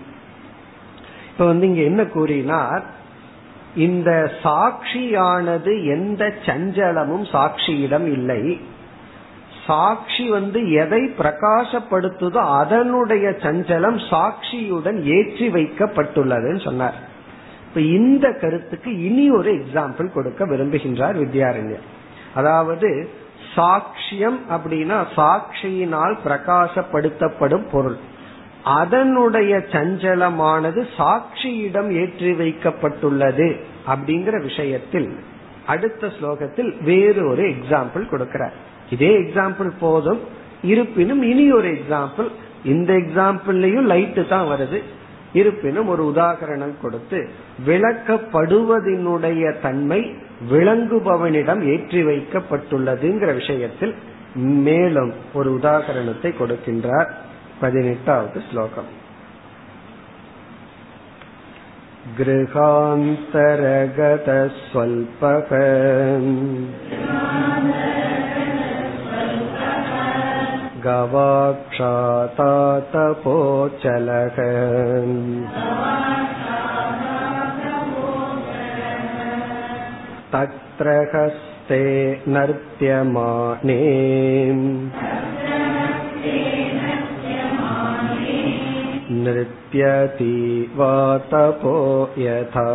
இப்ப 1.32 1.46
வந்து 1.46 1.68
இங்க 1.68 1.82
என்ன 1.82 2.06
கூறினார்? 2.06 2.84
இந்த 3.76 4.32
சாட்சியானது 4.44 5.86
எந்த 5.86 6.34
சஞ்சலமும் 6.46 7.24
சாட்சியிடம் 7.24 8.08
இல்லை. 8.12 8.62
சாட்சி 9.66 10.30
வந்து 10.30 10.72
எதை 10.72 11.02
பிரகாசப்படுத்துதோ 11.18 12.38
அதனுடைய 12.38 13.30
சஞ்சலம் 13.30 14.00
சாட்சியுடன் 14.10 15.02
ஏற்றி 15.02 15.48
வைக்கப்பட்டுள்ளதுன்னு 15.48 16.64
சொன்னார். 16.64 17.08
இப்ப 17.70 17.82
இந்த 17.82 18.28
கருத்துக்கு 18.32 18.92
இனி 19.04 19.32
ஒரு 19.32 19.50
எக்ஸாம்பிள் 19.54 20.08
கொடுக்க 20.12 20.46
விரும்புகின்றார் 20.46 21.18
வித்யாரண்யர். 21.24 21.86
அதாவது 22.34 23.10
சாட்சியம் 23.56 24.40
அப்படின்னா 24.50 24.98
சாட்சியினால் 25.16 26.16
பிரகாசப்படுத்தப்படும் 26.26 27.66
பொருள். 27.72 27.98
அதனுடைய 28.64 29.58
சஞ்சலமானது 29.58 30.82
சாட்சியிடம் 30.98 31.90
ஏற்றி 31.92 32.32
வைக்கப்பட்டுள்ளது 32.32 33.48
அப்படிங்கிற 33.88 34.42
விஷயத்தில் 34.42 35.10
அடுத்த 35.66 36.08
ஸ்லோகத்தில் 36.08 36.72
வேறு 36.84 37.22
ஒரு 37.30 37.44
எக்ஸாம்பிள் 37.44 38.12
கொடுக்கிறார். 38.12 38.56
இதே 38.90 39.12
எக்ஸாம்பிள் 39.18 39.72
போதும். 39.80 40.22
இருப்பினும் 40.64 41.24
இனி 41.24 41.52
ஒரு 41.52 41.70
எக்ஸாம்பிள் 41.70 42.30
இந்த 42.64 42.94
எக்ஸாம்பிள்லயும் 42.94 43.90
லைட்டு 43.92 44.28
தான் 44.28 44.48
வருது. 44.48 44.80
இருப்பினும் 45.33 45.89
ஒரு 45.89 46.03
உதாகரணம் 46.13 46.75
கொடுத்து 46.83 47.19
விளக்கப்படுவதனுடைய 47.67 49.45
தன்மை 49.61 50.01
விளங்குபவனிடம் 50.51 51.63
ஏற்றி 51.75 52.03
வைக்கப்பட்டுள்ளதுங்கிற 52.03 53.33
விஷயத்தில் 53.35 53.95
மேலும் 54.67 55.13
ஒரு 55.33 55.51
உதாகரணத்தை 55.59 56.33
கொடுக்கின்றார் 56.39 57.11
பதினெட்டாவது 57.61 58.41
ஸ்லோகம் 58.51 58.91
गृहान्तरगतस्वल्पः 64.35 65.51
गवाक्षातातपोचलः 70.87 71.95
तत्र 80.35 80.95
हस्ते 81.15 81.83
नर्त्यमाणे 82.29 83.81
नृत्यति 89.25 90.37
वा 90.77 90.95
तपो 91.33 91.77
यथा 92.19 92.69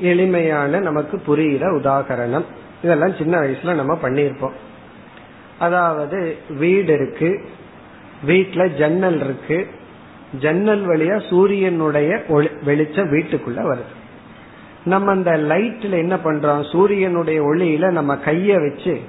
எளிமையான 0.00 0.78
நமக்கு 0.78 1.20
புரிகிற 1.26 1.64
உதாகரணம். 1.80 2.44
இதெல்லாம் 2.82 3.14
சின்ன 3.14 3.38
வயசுல 3.38 3.74
நம்ம 3.74 3.98
பண்ணியிருப்போம். 4.02 4.56
அதாவது 5.58 6.36
வீடு 6.50 6.92
இருக்கு 6.92 7.48
வீட்டுல 8.26 8.68
ஜன்னல் 8.78 9.20
இருக்கு 9.20 9.66
ஜன்னல் 10.38 10.86
வழியா 10.86 11.28
சூரியனுடைய 11.28 12.24
வெளிச்சம் 12.64 13.12
வீட்டுக்குள்ள 13.12 13.60
வருது. 13.70 13.94
நம்ம 14.84 15.10
அந்த 15.10 15.30
லைட்ல 15.30 15.90
என்ன 15.90 16.16
பண்றோம்? 16.16 16.70
சூரியனுடைய 16.72 17.42
ஒளியில 17.42 17.90
நம்ம 17.90 18.14
கைய 18.14 18.70
வச்சு 18.70 19.00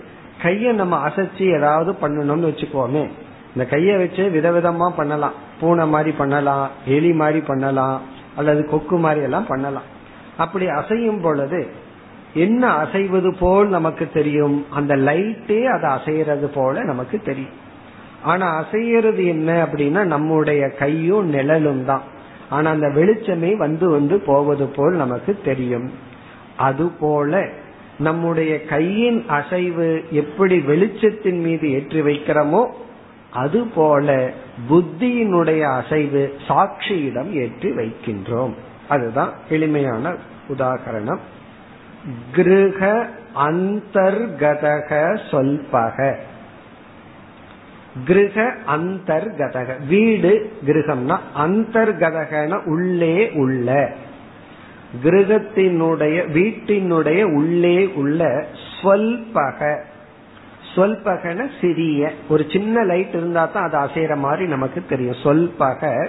கைய 0.43 0.71
நம்ம 0.73 1.07
அசைச்சு 1.07 1.55
ஏதாவது 1.55 1.91
பண்ணணும்னு 1.91 2.49
வச்சுக்கோமே. 2.49 3.09
இந்த 3.55 3.67
கைய 3.69 3.97
வச்சு 3.97 4.31
விதவிதமா 4.35 4.89
பண்ணலாம். 4.89 5.33
பூனை 5.59 5.87
மாதிரி 5.87 6.11
பண்ணலாம் 6.11 6.69
எலி 6.85 7.13
மாதிரி 7.13 7.39
பண்ணலாம் 7.39 8.01
அல்லது 8.35 8.65
கொக்கு 8.65 8.97
மாதிரி 8.97 9.21
எல்லாம் 9.21 9.45
பண்ணலாம். 9.45 9.97
அப்படி 10.39 10.65
அசையும் 10.79 11.21
பொழுது 11.21 11.61
என்ன 12.33 12.63
அசைவது 12.83 13.29
போல் 13.39 13.67
நமக்கு 13.67 14.05
தெரியும்? 14.13 14.57
அந்த 14.69 14.93
லைட்டே 15.07 15.59
அதை 15.75 15.87
அசைகிறது 15.97 16.47
போல 16.53 16.83
நமக்கு 16.83 17.17
தெரியும். 17.21 17.57
ஆனா 18.23 18.47
அசைகிறது 18.61 19.23
என்ன 19.25 19.49
அப்படின்னா 19.65 20.01
நம்முடைய 20.13 20.61
கையும் 20.81 21.27
நிழலும் 21.29 21.83
தான். 21.85 22.05
ஆனா 22.49 22.67
அந்த 22.71 22.87
வெளிச்சமே 22.95 23.51
வந்து 23.55 23.85
வந்து 23.89 24.15
போவது 24.19 24.67
போல் 24.67 24.95
நமக்கு 25.03 25.33
தெரியும். 25.45 25.87
அதுபோல 26.67 27.41
நம்முடைய 27.99 28.53
கையின் 28.65 29.19
அசைவு 29.37 29.87
எப்படி 30.21 30.57
வெளிச்சத்தின் 30.67 31.41
மீது 31.47 31.65
ஏற்றி 31.71 32.01
வைக்கிறோமோ 32.01 32.61
அதுபோல 33.33 34.07
புத்தியினுடைய 34.69 35.61
அசைவு 35.79 36.21
சாட்சியிடம் 36.47 37.31
ஏற்றி 37.43 37.69
வைக்கின்றோம். 37.71 38.53
அதுதான் 38.89 39.33
எளிமையான 39.49 40.15
உதாகரணம். 40.49 41.19
கிரக 42.31 43.07
அந்தர்கதக 43.35 45.19
சொல்பக. 45.31 46.15
கிரக 48.05 48.55
அந்தர்கதக. 48.67 49.85
வீடு 49.87 50.51
கிரகம்னா 50.65 51.17
அந்தர்கதகன 51.37 52.63
உள்ளே 52.63 53.31
உள்ள. 53.31 53.93
கிரகத்தினுடைய 55.03 56.29
வீட்டினுடைய 56.33 57.23
உள்ளே 57.23 57.85
உள்ள 57.85 58.45
ஸ்வல்பக 58.81 59.81
சொல்பகன 60.75 61.47
சிறிய. 61.61 62.11
ஒரு 62.29 62.45
சின்ன 62.51 62.83
லைட் 62.83 63.13
இருந்தா 63.13 63.45
தான் 63.45 63.71
அது 63.71 63.77
அசைற 63.77 64.15
மாதிரி 64.15 64.47
நமக்கு 64.47 64.83
தெரியும். 64.89 65.15
சொல்பக 65.23 66.07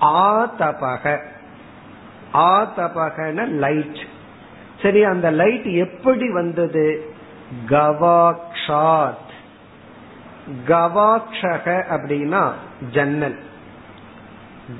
ஆதபக. 0.00 1.18
ஆதபகன 2.32 3.48
லைட். 3.48 4.06
சரி 4.82 5.04
அந்த 5.04 5.30
லைட் 5.30 5.64
எப்படி 5.64 6.32
வந்தது? 6.32 7.12
கவாக்ஷாத். 7.68 9.26
கவாக்ஷக 10.66 11.82
அப்படின்னா 11.90 12.52
ஜன்னல். 12.90 13.38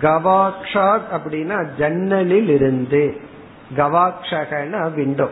கவாக்ஷாத் 0.01 1.01
அப்படின்னா 1.13 1.69
ஜன்னலில் 1.79 2.49
இருந்து 2.49 3.21
கவாக்ஷகன 3.77 4.95
விண்டோ. 4.95 5.31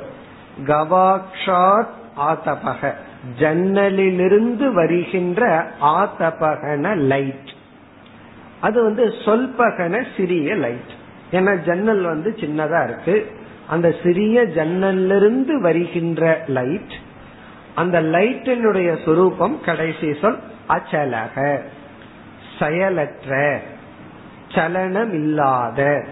கவாக்ஷாத் 0.64 1.94
ஆத்தபக 2.16 2.94
ஜன்னலிலிருந்து 3.38 4.72
வருகின்ற 4.72 5.70
ஆத்தபகன 5.80 6.96
லைட். 6.96 7.54
அது 8.60 8.82
வந்து 8.82 9.06
சொல்பகன 9.06 10.06
சிறிய 10.16 10.54
லைட். 10.54 11.04
ஏன்னா 11.30 11.64
ஜன்னல் 11.64 12.02
வந்து 12.02 12.30
சின்னதா 12.36 12.84
இருக்கு. 12.84 13.26
அந்த 13.68 13.94
சிறிய 14.02 14.42
ஜன்னல்லிருந்து 14.42 15.60
வருகின்ற 15.60 16.44
லைட் 16.48 16.92
அந்த 17.74 18.02
லைட்டினுடைய 18.02 18.98
சுரூபம் 19.04 19.64
கடைசி 19.64 20.14
சொல் 20.20 20.38
அச்சலக 20.68 21.60
செயலற்ற 22.58 23.60
சலனமில்லாத 24.48 26.06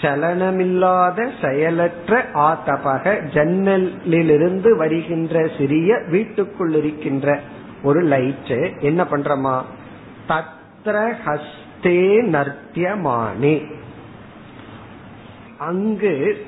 சலனமில்லாத 0.00 1.30
செயலற்ற 1.42 2.24
ஆத்தபக 2.32 3.20
ஜன்னலிலிருந்து 3.32 4.76
வருகின்ற 4.76 5.48
சிறிய 5.58 5.98
வீட்டுக்குள் 6.08 6.74
இருக்கின்ற 6.74 7.40
ஒரு 7.82 8.00
லைட் 8.00 8.52
என்ன 8.80 9.04
பண்றமா? 9.04 9.62
தத்ர 10.28 11.12
ஹஸ்தே 11.26 12.02
நர்த்தியமானே. 12.26 13.74
அங்கு 15.58 16.46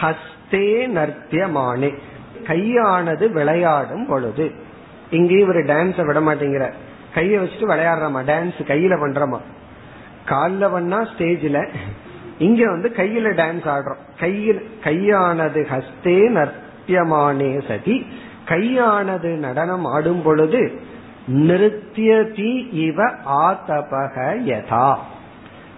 ஹஸ்தே 0.00 0.86
நர்த்தியமானே. 0.86 1.98
கையானது 2.46 3.32
விளையாடும் 3.32 4.06
பொழுது. 4.06 4.52
இங்கேயும் 5.10 5.48
ஒரு 5.48 5.64
டான்ஸ 5.64 6.06
விட 6.06 6.20
மாட்டேங்கிற 6.20 6.72
கையை 7.14 7.38
வச்சுட்டு 7.38 7.68
விளையாடுறமா? 7.68 8.24
டான்ஸ் 8.24 8.62
கையில 8.66 8.98
பண்றமா? 8.98 9.40
காலில் 10.24 10.68
பண்ணா 10.68 11.00
ஸ்டேஜ்ல 11.00 11.68
இங்க 12.38 12.70
வந்து 12.70 12.92
கையில 12.96 13.32
டான்ஸ் 13.32 13.68
ஆடுறோம். 13.68 14.20
கையில் 14.20 14.68
கையானது 14.84 15.66
ஹஸ்தே 15.70 16.50
நர்த்தியமானே 16.84 17.66
சதி. 17.68 18.06
கையானது 18.44 19.36
நடனம் 19.36 19.84
ஆடும் 19.84 20.22
பொழுது 20.22 20.80
நிறுத்தியதி 21.28 22.72
இவ 22.72 23.04
ஆதபக 23.26 24.36
யதா. 24.46 24.94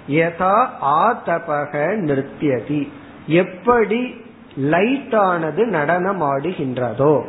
யதா 0.08 0.68
ஆதபக 0.82 1.72
நிறுத்தியதி. 2.08 2.88
எப்படி 3.26 4.24
லைட் 4.56 5.14
ஆனது 5.14 5.66
நடனம் 5.66 6.22
ஆடுகின்றதோ 6.22 7.22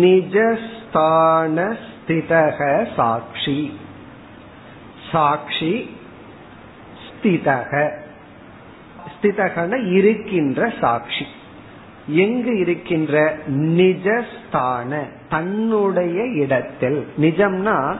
நிஜஸ்தான 0.00 1.56
ஸ்திதக 1.82 2.58
சாட்சி 2.96 3.58
சாட்சி 5.15 5.97
ஸ்திதக. 7.05 7.89
ஸ்திதகன 9.13 9.91
இருக்கின்ற 9.91 10.73
சாட்சி. 10.81 11.25
எங்கு 12.07 12.59
இருக்கின்ற? 12.59 13.37
நிஜஸ்தான 13.49 14.97
தன்னுடைய 15.29 16.23
இடத்தில். 16.23 17.07
நிஜம்னா 17.21 17.97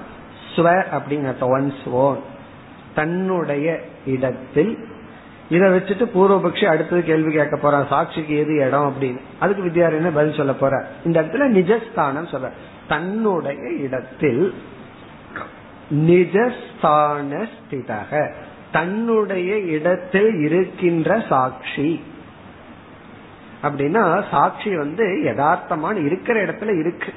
ஸ்வ 0.55 0.83
அப்படிங்கிற 0.91 1.33
ஒன்ஸ் 1.39 1.89
ஓன் 1.89 2.19
தன்னுடைய 2.95 3.81
இடத்தில். 4.05 4.77
இதை 5.49 5.69
வச்சுட்டு 5.69 6.05
பூர்வபக்ஷி 6.15 6.65
அடுத்தது 6.65 7.03
கேள்வி 7.03 7.31
கேட்க 7.31 7.57
போறான் 7.57 7.87
சாட்சிக்கு 7.89 8.37
எது 8.37 8.55
இடம் 8.55 8.93
அப்படின்னு. 8.93 9.19
அதுக்கு 9.39 9.63
வித்யாரண்ய 9.63 10.11
பதில் 10.13 10.33
சொல்ல 10.33 10.53
போற 10.53 10.87
இந்த 11.05 11.21
இடத்துல 11.21 11.49
நிஜஸ்தானம் 11.59 12.31
சொல்ற 12.31 12.49
தன்னுடைய 12.87 13.61
இடத்தில் 13.71 14.53
நிஜஸ்தான 15.91 17.47
ஸ்திதக 17.53 18.31
தன்னுடைய 18.71 19.59
இடத்தில் 19.59 20.33
இருக்கின்ற 20.33 21.23
சாட்சி. 21.29 22.03
அப்படின்னா 23.63 24.23
சாட்சி 24.31 24.77
வந்து 24.77 25.05
யதார்த்தமான 25.05 26.05
இருக்கிற 26.05 26.45
இடத்துல 26.45 26.79
இருக்கு. 26.79 27.13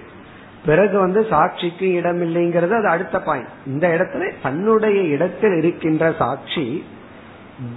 பிறகு 0.67 0.99
வந்து 0.99 1.27
சாட்சிக்கு 1.31 1.93
இடம் 1.93 2.23
இல்லைங்கிறது 2.23 2.71
அது 2.71 2.89
அடுத்த 2.89 3.21
பாயிண்ட் 3.21 3.49
இந்த 3.67 3.89
இடத்துல 3.89 4.33
தன்னுடைய 4.43 5.03
இடத்தில் 5.03 5.53
இருக்கின்ற 5.53 6.15
சாட்சி 6.19 6.85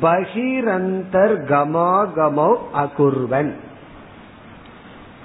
பகிரந்தர் 0.02 1.36
கமாகமோ 1.48 2.58
அகுர்வன். 2.74 3.54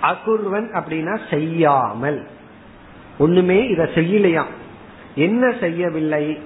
அகுர்வன் 0.03 0.69
அப்படின்னா 0.75 1.19
செய்யாமல். 1.31 2.27
ஒண்ணுமே 3.19 3.67
இத 3.69 3.89
செய்யலையாம். 3.95 4.53
என்ன 5.17 5.53
செய்யவில்லை? 5.61 6.39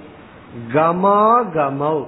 கமாகமௌ. 0.73 2.03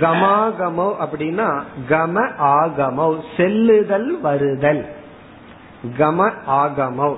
கமாகமோ 0.00 0.92
அப்படின்னா 1.04 1.62
கம 1.88 2.28
ஆகமௌ 2.38 3.18
செல்லுதல் 3.36 4.20
வருதல். 4.20 4.86
கம 5.98 6.32
ஆகமௌ. 6.48 7.16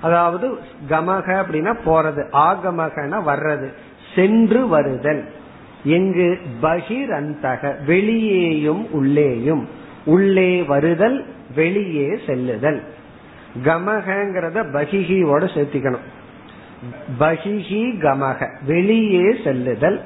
அதாவது 0.00 0.58
கமக 0.88 1.28
அப்படின்னா 1.42 1.74
போறது 1.86 2.22
ஆகமகன 2.32 3.22
வர்றது 3.26 3.72
சென்று 4.14 4.68
வருதல். 4.68 5.28
எங்கு 5.84 6.38
பகிரந்தக 6.62 7.84
வெளியேயும் 7.84 8.90
உள்ளேயும். 8.90 9.68
உள்ளே 10.04 10.62
வருதல் 10.62 11.24
வெளியே 11.54 12.20
செல்லுதல். 12.26 12.82
கமகங்கிறத 13.64 14.62
பகிகியோட 14.72 15.42
சேர்த்திக்கணும். 15.54 16.04
பகிஹி 17.20 17.82
கமக 18.02 18.48
வெளியே 18.66 19.26
செல்லுதல் 19.44 20.00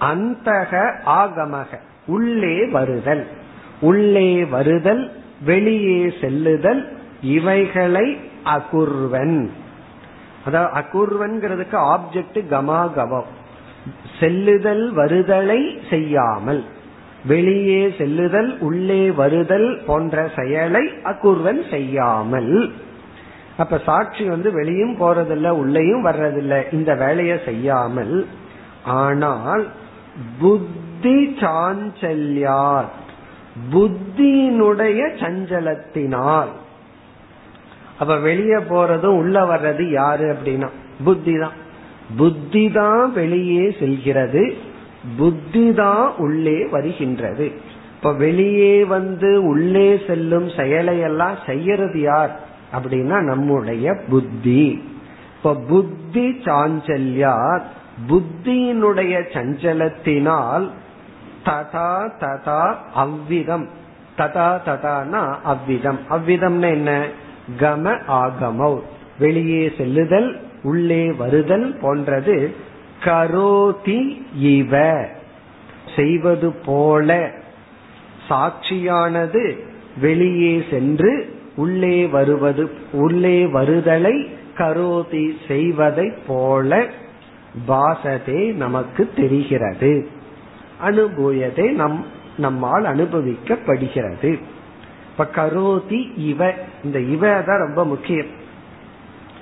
அந்தக 0.00 0.72
ஆகமக 1.06 1.80
உள்ளே 2.06 2.66
வருதல். 2.66 3.26
உள்ளே 3.80 4.44
வருதல் 4.44 5.10
வெளியே 5.44 6.12
செல்லுதல் 6.20 6.82
இவைகளை 7.20 8.16
அகுர்வன். 8.44 9.48
அதாவது 10.46 10.72
அகுர்வன்கிறதுக்கு 10.80 11.78
ஆப்ஜெக்ட் 11.94 12.40
கமாகவம் 12.50 13.30
செல்லுதல் 14.20 14.94
வருதலை 14.96 15.60
செய்யாமல். 15.90 16.64
வெளியே 17.26 17.94
செல்லுதல் 17.98 18.58
உள்ளே 18.58 19.10
வருதல் 19.10 19.82
போன்ற 19.86 20.30
செயலை 20.36 20.84
அகுர்வன் 21.04 21.70
செய்யாமல். 21.70 22.72
அப்ப 23.58 23.78
சாட்சி 23.78 24.24
வந்து 24.24 24.52
வெளியும் 24.52 24.96
போறதில்ல 25.00 25.48
உள்ளேயும் 25.60 26.04
வர்றதில்ல. 26.04 26.54
இந்த 26.72 26.94
வேலையை 26.94 27.36
செய்யாமல் 27.44 28.14
ஆனால் 29.02 29.64
புத்தி 30.38 31.18
சாஞ்சல்யார் 31.42 32.88
புத்தியினுடைய 33.72 35.00
சஞ்சலத்தினால். 35.22 36.50
அப்ப 37.98 38.16
வெளியே 38.18 38.58
போறதும் 38.72 39.18
உள்ள 39.20 39.36
வர்றது 39.44 39.84
யாரு 39.90 40.26
அப்படின்னா 40.34 40.68
புத்தி 41.04 41.34
தான் 41.38 41.56
புத்தி 42.16 42.64
தான் 42.70 43.12
வெளியே 43.12 43.64
செல்கிறது 43.78 44.42
புத்தி 45.16 45.72
தான் 45.72 46.14
உள்ளே 46.16 46.58
வருகின்றது. 46.66 47.46
இப்ப 47.96 48.12
வெளியே 48.12 48.84
வந்து 48.84 49.30
உள்ளே 49.42 49.88
செல்லும் 50.06 50.48
செயலை 50.48 50.98
எல்லாம் 51.08 51.38
செய்யறது 51.46 52.00
யார்? 52.00 52.32
அப்படின்னா 52.72 53.20
நம்முடைய 53.20 53.94
புத்தி. 54.08 54.82
இப்ப 55.36 55.54
புத்தி 55.54 56.28
சாஞ்சல்யா 56.30 57.60
புத்தியினுடைய 58.08 59.22
சஞ்சலத்தினால் 59.32 60.70
ததா 61.44 62.12
ததா 62.20 62.74
அவ்விதம். 62.94 63.68
ததா 64.18 64.60
ததானா 64.64 65.40
அவ்விதம். 65.42 65.98
அவ்விதம்னா 66.10 66.70
என்ன? 66.70 67.06
கம 67.60 68.00
ஆகமௌ. 68.08 68.78
வெளியே 69.18 69.72
செல்லுதல் 69.78 70.40
உள்ளே 70.62 71.12
வருதல் 71.12 71.78
போன்றது 71.80 72.54
கரோதி 73.04 74.22
இவ. 74.34 75.04
செய்வது 75.96 76.52
போல. 76.52 77.30
சாட்சியானது 78.28 79.58
வெளியே 80.00 80.64
சென்று 80.70 81.37
உள்ளே 81.58 81.96
வருவது 82.06 82.64
உள்ளே 82.92 83.38
வருதலை 83.56 84.14
கரோதி 84.56 85.24
செய்வதை 85.48 86.06
போல 86.26 86.80
பாசதே 87.68 88.40
நமக்கு 88.54 89.02
தெரிகிறது. 89.16 89.92
அனுபூயதே 90.88 91.66
நம் 91.80 91.98
நம்மால் 92.36 92.84
அனுபவிக்கப்படுகிறது. 92.84 94.30
இப்ப 95.10 95.26
கரோதி 95.38 96.00
இவ 96.30 96.40
இந்த 96.84 96.98
இவ 97.14 97.22
தான் 97.46 97.64
ரொம்ப 97.66 97.80
முக்கியம். 97.84 98.30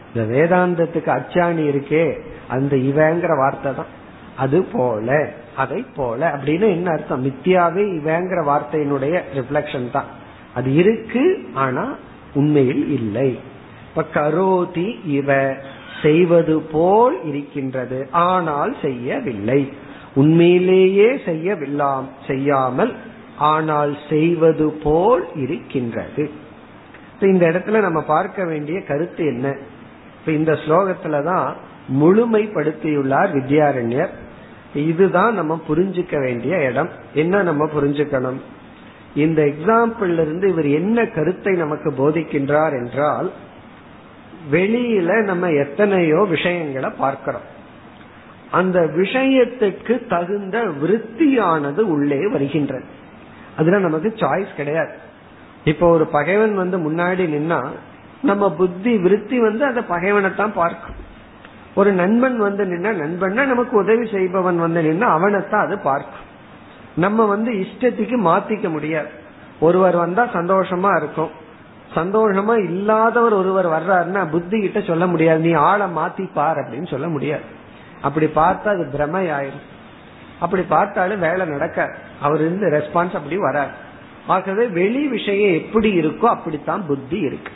இந்த 0.08 0.22
வேதாந்தத்துக்கு 0.34 1.10
அச்சாணி 1.18 1.64
இருக்கே 1.72 2.04
அந்த 2.48 2.74
இவங்கிற 2.90 3.32
வார்த்தை 3.36 3.72
தான். 3.74 3.92
அது 4.36 4.58
போல 4.72 5.08
அதை 5.56 5.80
போல 5.96 6.20
அப்படின்னு 6.36 6.66
என்ன 6.76 6.88
அர்த்தம்? 6.90 7.24
மித்தியாவே 7.26 7.84
இவங்கிற 7.98 8.40
வார்த்தையினுடைய 8.52 9.14
ரிஃப்ளெக்ஷன் 9.34 9.88
தான். 9.90 10.10
அது 10.54 10.68
இருக்கு 10.74 11.24
ஆனா 11.64 11.84
உண்மையில் 12.36 12.84
இல்லை. 12.90 13.30
இப்ப 13.88 14.04
கரோதி 14.14 14.88
இவ 15.06 15.54
செய்வது 16.02 16.60
போல் 16.60 17.16
இருக்கின்றது. 17.24 18.08
ஆனால் 18.10 18.76
செய்யவில்லை. 18.82 19.60
உண்மையிலேயே 20.14 21.08
செய்யவில்லாம் 21.12 22.06
செய்யாமல் 22.26 22.92
ஆனால் 23.36 23.98
செய்வது 24.08 24.66
போல் 24.84 25.24
இருக்கின்றது. 25.34 26.30
இந்த 27.20 27.44
இடத்துல 27.48 27.80
நம்ம 27.80 28.00
பார்க்க 28.02 28.44
வேண்டிய 28.44 28.80
கருத்து 28.80 29.24
என்ன? 29.26 29.46
இப்ப 30.20 30.32
இந்த 30.32 30.52
ஸ்லோகத்துலதான் 30.52 31.52
முழுமைப்படுத்தியுள்ளார் 32.00 33.30
வித்யாரண்யர். 33.38 34.12
இதுதான் 34.74 35.34
நம்ம 35.34 35.60
புரிஞ்சுக்க 35.68 36.20
வேண்டிய 36.20 36.56
இடம். 36.64 36.90
என்ன 37.14 37.42
நம்ம 37.42 37.64
புரிஞ்சுக்கணும்? 37.66 38.40
இந்த 39.16 39.40
எக்ஸாம்பிள் 39.42 40.12
இருந்து 40.22 40.46
இவர் 40.48 40.68
என்ன 40.78 41.06
கருத்தை 41.06 41.52
நமக்கு 41.54 41.90
போதிக்கின்றார் 41.90 42.74
என்றால் 42.80 43.28
வெளியில 44.50 45.10
நம்ம 45.24 45.50
எத்தனையோ 45.50 46.20
விஷயங்களை 46.28 46.90
பார்க்கிறோம். 46.98 47.46
அந்த 48.50 48.78
விஷயத்துக்கு 48.96 49.94
தகுந்த 50.06 50.56
விருத்தியானது 50.82 51.82
உள்ளே 51.94 52.20
வருகின்றது. 52.26 52.86
அதுல 53.56 53.78
நமக்கு 53.78 54.08
சாய்ஸ் 54.16 54.52
கிடையாது. 54.56 54.94
இப்போ 55.64 55.86
ஒரு 55.88 56.06
பகைவன் 56.06 56.54
வந்து 56.54 56.76
முன்னாடி 56.78 57.24
நின்னா 57.34 57.60
நம்ம 58.22 58.44
புத்தி 58.52 58.92
விருத்தி 58.98 59.38
வந்து 59.38 59.64
அந்த 59.64 59.82
பகைவனை 59.84 60.30
தான் 60.34 60.54
பார்க்கும். 60.54 61.00
ஒரு 61.74 61.90
நண்பன் 61.92 62.38
வந்து 62.38 62.64
நின்னா 62.64 62.92
நண்பன்னா 63.02 63.42
நமக்கு 63.46 63.74
உதவி 63.76 64.06
செய்பவன் 64.06 64.58
வந்து 64.58 64.80
நின்னா 64.82 65.08
அவனைத்தான் 65.16 65.66
அது 65.66 65.76
பார்க்கும். 65.78 66.25
நம்ம 66.96 67.24
வந்து 67.24 67.52
இஷ்டத்துக்கு 67.52 68.16
மாத்திக்க 68.24 68.70
முடியாது. 68.70 69.08
ஒருவர் 69.60 69.96
வந்தா 69.96 70.24
சந்தோஷமா 70.24 70.96
இருக்கும். 70.96 71.30
சந்தோஷமா 71.94 72.64
இல்லாதவர் 72.64 73.32
ஒருவர் 73.32 73.66
வர்றாருன்னா 73.66 74.30
புத்தி 74.30 74.60
கிட்ட 74.60 74.80
சொல்ல 74.80 75.06
முடியாது. 75.06 75.40
நீ 75.40 75.52
ஆளை 75.52 75.86
மாத்தி 75.86 76.28
பார் 76.34 76.56
அப்படின்னு 76.56 76.90
சொல்ல 76.90 77.08
முடியாது. 77.08 77.42
அப்படி 78.02 78.26
பார்த்தா 78.26 78.68
அது 78.68 78.88
பிரமை 78.92 79.26
ஆயிரும் 79.26 79.64
அப்படி 80.40 80.62
பார்த்தாலும் 80.62 81.18
வேலை 81.18 81.46
நடக்க 81.46 81.96
அவர் 82.20 82.40
இருந்து 82.40 82.70
ரெஸ்பான்ஸ் 82.70 83.14
அப்படி 83.14 83.36
வராது. 83.36 83.70
ஆகவே 84.26 84.66
வெளி 84.66 85.06
விஷயம் 85.06 85.54
எப்படி 85.54 86.00
இருக்கோ 86.00 86.24
அப்படித்தான் 86.24 86.86
புத்தி 86.86 87.18
இருக்கு. 87.18 87.52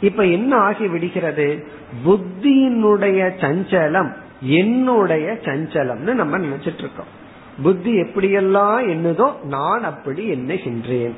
இப்ப 0.00 0.24
என்ன 0.24 0.56
ஆகி 0.56 0.86
விடுகிறது? 0.86 1.66
புத்தியினுடைய 2.06 3.20
சஞ்சலம் 3.40 4.12
என்னுடைய 4.40 5.38
சஞ்சலம்னு 5.42 6.12
நம்ம 6.12 6.38
நினைச்சிட்டு 6.38 6.84
இருக்கோம். 6.84 7.26
புத்தி 7.62 8.00
எப்படியெல்லாம் 8.00 8.80
என்னதோ 8.88 9.44
நான் 9.44 9.84
அப்படி 9.84 10.32
எண்ணுகின்றேன். 10.32 11.14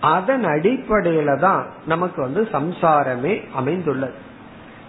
அதன் 0.00 0.44
அடிப்படையில 0.44 1.38
தான் 1.38 1.66
நமக்கு 1.86 2.22
வந்து 2.22 2.48
சம்சாரமே 2.52 3.42
அமைந்துள்ளது. 3.54 4.12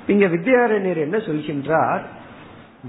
இங்க 0.07 0.25
வித்யாரண்யர் 0.25 0.97
என்ன 0.97 1.17
சொல்கின்றார்? 1.17 2.01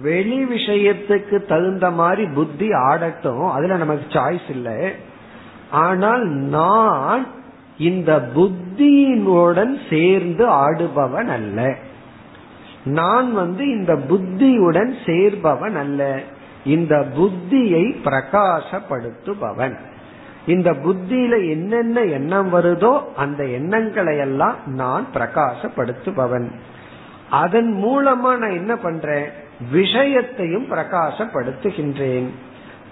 வெளி 0.03 0.45
விஷயத்துக்கு 0.45 1.47
தகுந்த 1.47 1.91
மாதிரி 1.91 2.29
புத்தி 2.29 2.69
ஆடட்டும் 2.69 3.51
அதுல 3.51 3.77
நமக்கு 3.77 4.19
சாய்ஸ் 4.19 4.51
இல்லை. 4.51 4.93
ஆனால் 5.71 6.27
நான் 6.29 7.27
இந்த 7.79 8.29
புத்தியினுடன் 8.35 9.79
சேர்ந்து 9.91 10.49
ஆடுபவன் 10.49 11.29
அல்ல. 11.29 11.75
நான் 12.85 13.35
வந்து 13.35 13.67
இந்த 13.67 13.97
புத்தியுடன் 13.97 14.97
சேர்பவன் 15.07 15.77
அல்ல. 15.77 16.23
இந்த 16.65 17.07
புத்தியை 17.19 17.97
பிரகாசப்படுத்துபவன். 18.05 19.77
இந்த 20.47 20.73
புத்தியில 20.73 21.51
என்னென்ன 21.51 22.01
எண்ணம் 22.01 22.55
வருதோ 22.55 23.03
அந்த 23.17 23.47
எண்ணங்களை 23.47 24.19
எல்லாம் 24.19 24.57
நான் 24.67 25.07
பிரகாசப்படுத்துபவன். 25.15 26.51
அதன் 27.31 27.85
மூலமா 27.85 28.37
நான் 28.37 28.51
என்ன 28.51 28.77
பண்றேன்? 28.77 29.29
விஷயத்தையும் 29.73 30.71
பிரகாசப்படுத்துகின்றேன். 30.71 32.29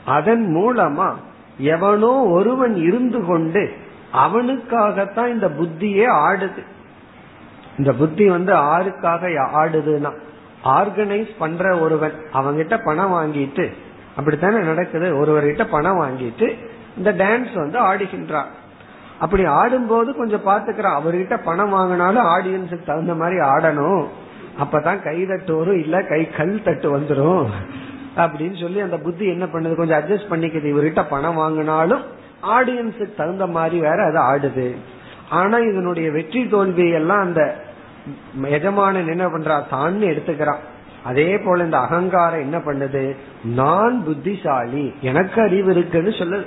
அதன் 0.05 0.57
மூலமா 0.57 1.15
எவனோ 1.59 2.11
ஒருவன் 2.11 2.75
இருந்து 2.75 3.25
கொண்டு 3.25 3.73
அவனுக்காகத்தான் 4.13 5.33
இந்த 5.33 5.49
புத்தியே 5.49 6.07
ஆடுது. 6.07 6.65
இந்த 7.79 7.93
புத்தி 7.93 8.29
வந்து 8.29 8.55
ஆருக்காக 8.55 9.49
ஆடுதுன்னா 9.55 10.13
ஆர்கனைஸ் 10.65 11.31
பண்ற 11.39 11.79
ஒருவன் 11.79 12.13
அவங்கிட்ட 12.33 12.81
பணம் 12.85 13.13
வாங்கிட்டு 13.13 13.73
அப்படித்தானே 14.17 14.59
நடக்குது? 14.59 15.25
ஒருவர்கிட்ட 15.25 15.67
பணம் 15.71 16.01
வாங்கிட்டு 16.01 16.57
இந்த 16.97 17.13
டான்ஸ் 17.13 17.55
வந்து 17.55 17.79
ஆடுகின்றான். 17.81 18.51
அப்படி 19.19 19.45
ஆடும்போது 19.45 20.17
கொஞ்சம் 20.17 20.47
பாத்துக்கிறான் 20.47 20.99
அவர்கிட்ட 21.01 21.43
பணம் 21.45 21.75
வாங்கினாலும் 21.75 22.29
ஆடியன்ஸுக்கு 22.37 22.85
தகுந்த 22.85 23.15
மாதிரி 23.15 23.41
ஆடணும். 23.41 24.07
அப்பதான் 24.61 25.03
கை 25.03 25.27
தட்டு 25.27 25.57
வரும் 25.57 25.81
இல்ல 25.81 26.03
கை 26.03 26.31
கல் 26.31 26.63
தட்டு 26.63 26.99
வந்துடும் 26.99 27.47
அப்படின்னு 28.17 28.61
சொல்லி 28.61 28.81
அந்த 28.81 28.97
புத்தி 28.97 29.27
என்ன 29.27 29.45
பண்ணுது? 29.45 29.75
கொஞ்சம் 29.75 30.01
அட்ஜஸ்ட் 30.01 30.31
பண்ணிக்குது. 30.31 30.69
இவர்கிட்ட 30.73 31.05
பணம் 31.09 31.39
வாங்கினாலும் 31.39 32.01
ஆடியன்ஸுக்கு 32.43 33.15
தகுந்த 33.17 33.47
மாதிரி 33.47 33.79
வேற 33.81 34.05
அது 34.05 34.19
ஆடுது. 34.33 34.77
ஆனா 35.31 35.59
இதனுடைய 35.59 36.11
வெற்றி 36.11 36.49
தோல்வி 36.49 36.91
எல்லாம் 36.91 37.21
அந்த 37.21 37.57
எஜமானன் 38.43 39.09
என்ன 39.09 39.27
பண்றா? 39.27 39.69
தான் 39.71 40.03
எடுத்துக்கிறான். 40.03 40.63
அதே 41.05 41.39
போல 41.39 41.65
இந்த 41.65 41.79
அகங்காரம் 41.79 42.41
என்ன 42.41 42.59
பண்ணுது? 42.59 43.17
நான் 43.45 44.05
புத்திசாலி 44.05 44.95
எனக்கு 45.01 45.43
அறிவு 45.43 45.71
இருக்குன்னு 45.71 46.11
சொல்லுது 46.11 46.47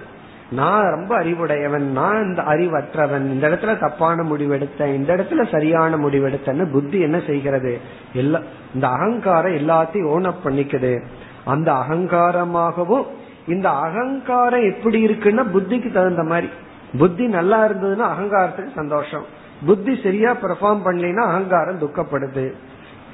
நான் 0.52 0.84
ரொம்ப 0.84 1.16
அறிவுடையவன் 1.16 1.92
நான் 1.92 2.24
இந்த 2.24 2.42
அறிவற்றவன். 2.42 3.32
இந்த 3.32 3.50
இடத்துல 3.50 3.80
தப்பான 3.80 4.24
முடிவெடுத்தேன் 4.24 4.94
இந்த 4.94 5.16
இடத்துல 5.16 5.52
சரியான 5.52 5.98
முடிவெடுத்தேன்னு 5.98 6.72
புத்தி 6.72 7.00
என்ன 7.00 7.22
செய்கிறது? 7.28 7.80
எல்லா 8.14 8.42
இந்த 8.74 8.88
அகங்காரம் 8.88 9.56
எல்லாத்தையும் 9.56 10.06
ஓனப் 10.06 10.46
பண்ணிக்குது. 10.46 11.04
அந்த 11.46 11.72
அகங்காரமாகவும் 11.72 13.06
இந்த 13.48 13.70
அகங்காரம் 13.70 14.74
எப்படி 14.74 15.06
இருக்குன்னா 15.06 15.46
புத்திக்கு 15.54 15.92
தகுந்த 15.92 16.24
மாதிரி. 16.24 16.50
புத்தி 16.98 17.28
நல்லா 17.28 17.68
இருந்ததுன்னா 17.68 18.10
அகங்காரத்துக்கு 18.12 18.72
சந்தோஷம். 18.76 19.42
புத்தி 19.66 20.00
சரியா 20.04 20.32
பெர்ஃபார்ம் 20.36 20.82
பண்ணலைன்னா 20.86 21.24
அகங்காரம் 21.24 21.80
துக்கப்படுது. 21.80 22.54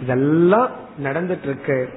இதெல்லாம் 0.01 0.69
நடந்துட்டு 1.03 1.43
இருக்கு 1.43 1.89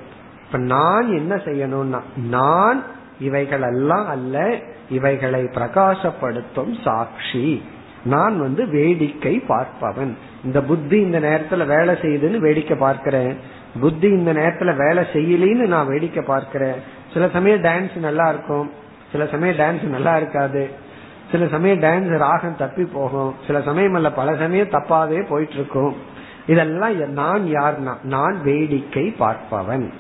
இப்ப 0.47 0.59
நான் 0.59 1.09
என்ன 1.13 1.37
செய்யணும்னா 1.37 2.01
நான் 2.29 2.83
இவைகள் 3.21 3.63
எல்லாம் 3.63 4.09
அல்ல 4.09 4.59
இவைகளை 4.91 5.43
பிரகாசப்படுத்தும் 5.43 6.83
சாட்சி. 6.85 7.63
நான் 8.05 8.41
வந்து 8.41 8.67
வேடிக்கை 8.69 9.43
பார்ப்பவன். 9.49 10.15
இந்த 10.45 10.63
புத்தி 10.63 11.01
இந்த 11.01 11.21
நேரத்துல 11.21 11.67
வேலை 11.67 11.95
செய்யுதுன்னு 11.95 12.37
வேடிக்கை 12.37 12.77
பார்க்கிறேன். 12.77 13.37
புத்தி 13.81 14.09
இந்த 14.09 14.33
நேரத்துல 14.33 14.77
வேலை 14.87 15.05
செய்யலின்னு 15.13 15.67
நான் 15.67 15.87
வேடிக்கை 15.87 16.23
பார்க்கிறேன். 16.23 16.75
சில 17.13 17.29
சமயம் 17.29 17.63
டான்ஸ் 17.63 17.97
நல்லா 17.97 18.29
இருக்கும். 18.29 18.71
சில 19.13 19.27
சமயம் 19.27 19.57
டான்ஸ் 19.57 19.83
நல்லா 19.83 20.17
இருக்காது. 20.17 20.71
சில 21.33 21.47
சமயம் 21.49 21.81
டான்ஸ் 21.81 22.19
ராகம் 22.19 22.57
தப்பி 22.59 22.85
போகும். 22.85 23.35
சில 23.47 23.63
சமயம் 23.63 23.95
அல்ல 23.95 24.13
பல 24.13 24.37
சமயம் 24.37 24.69
தப்பாவே 24.69 25.27
போயிட்டு 25.29 25.55
இருக்கும் 25.55 25.97
இதெல்லாம் 26.47 27.13
நான் 27.13 27.45
யார்னா 27.53 27.95
நான் 28.03 28.43
வேடிக்கை 28.43 29.15
பார்ப்பவன் 29.19 29.91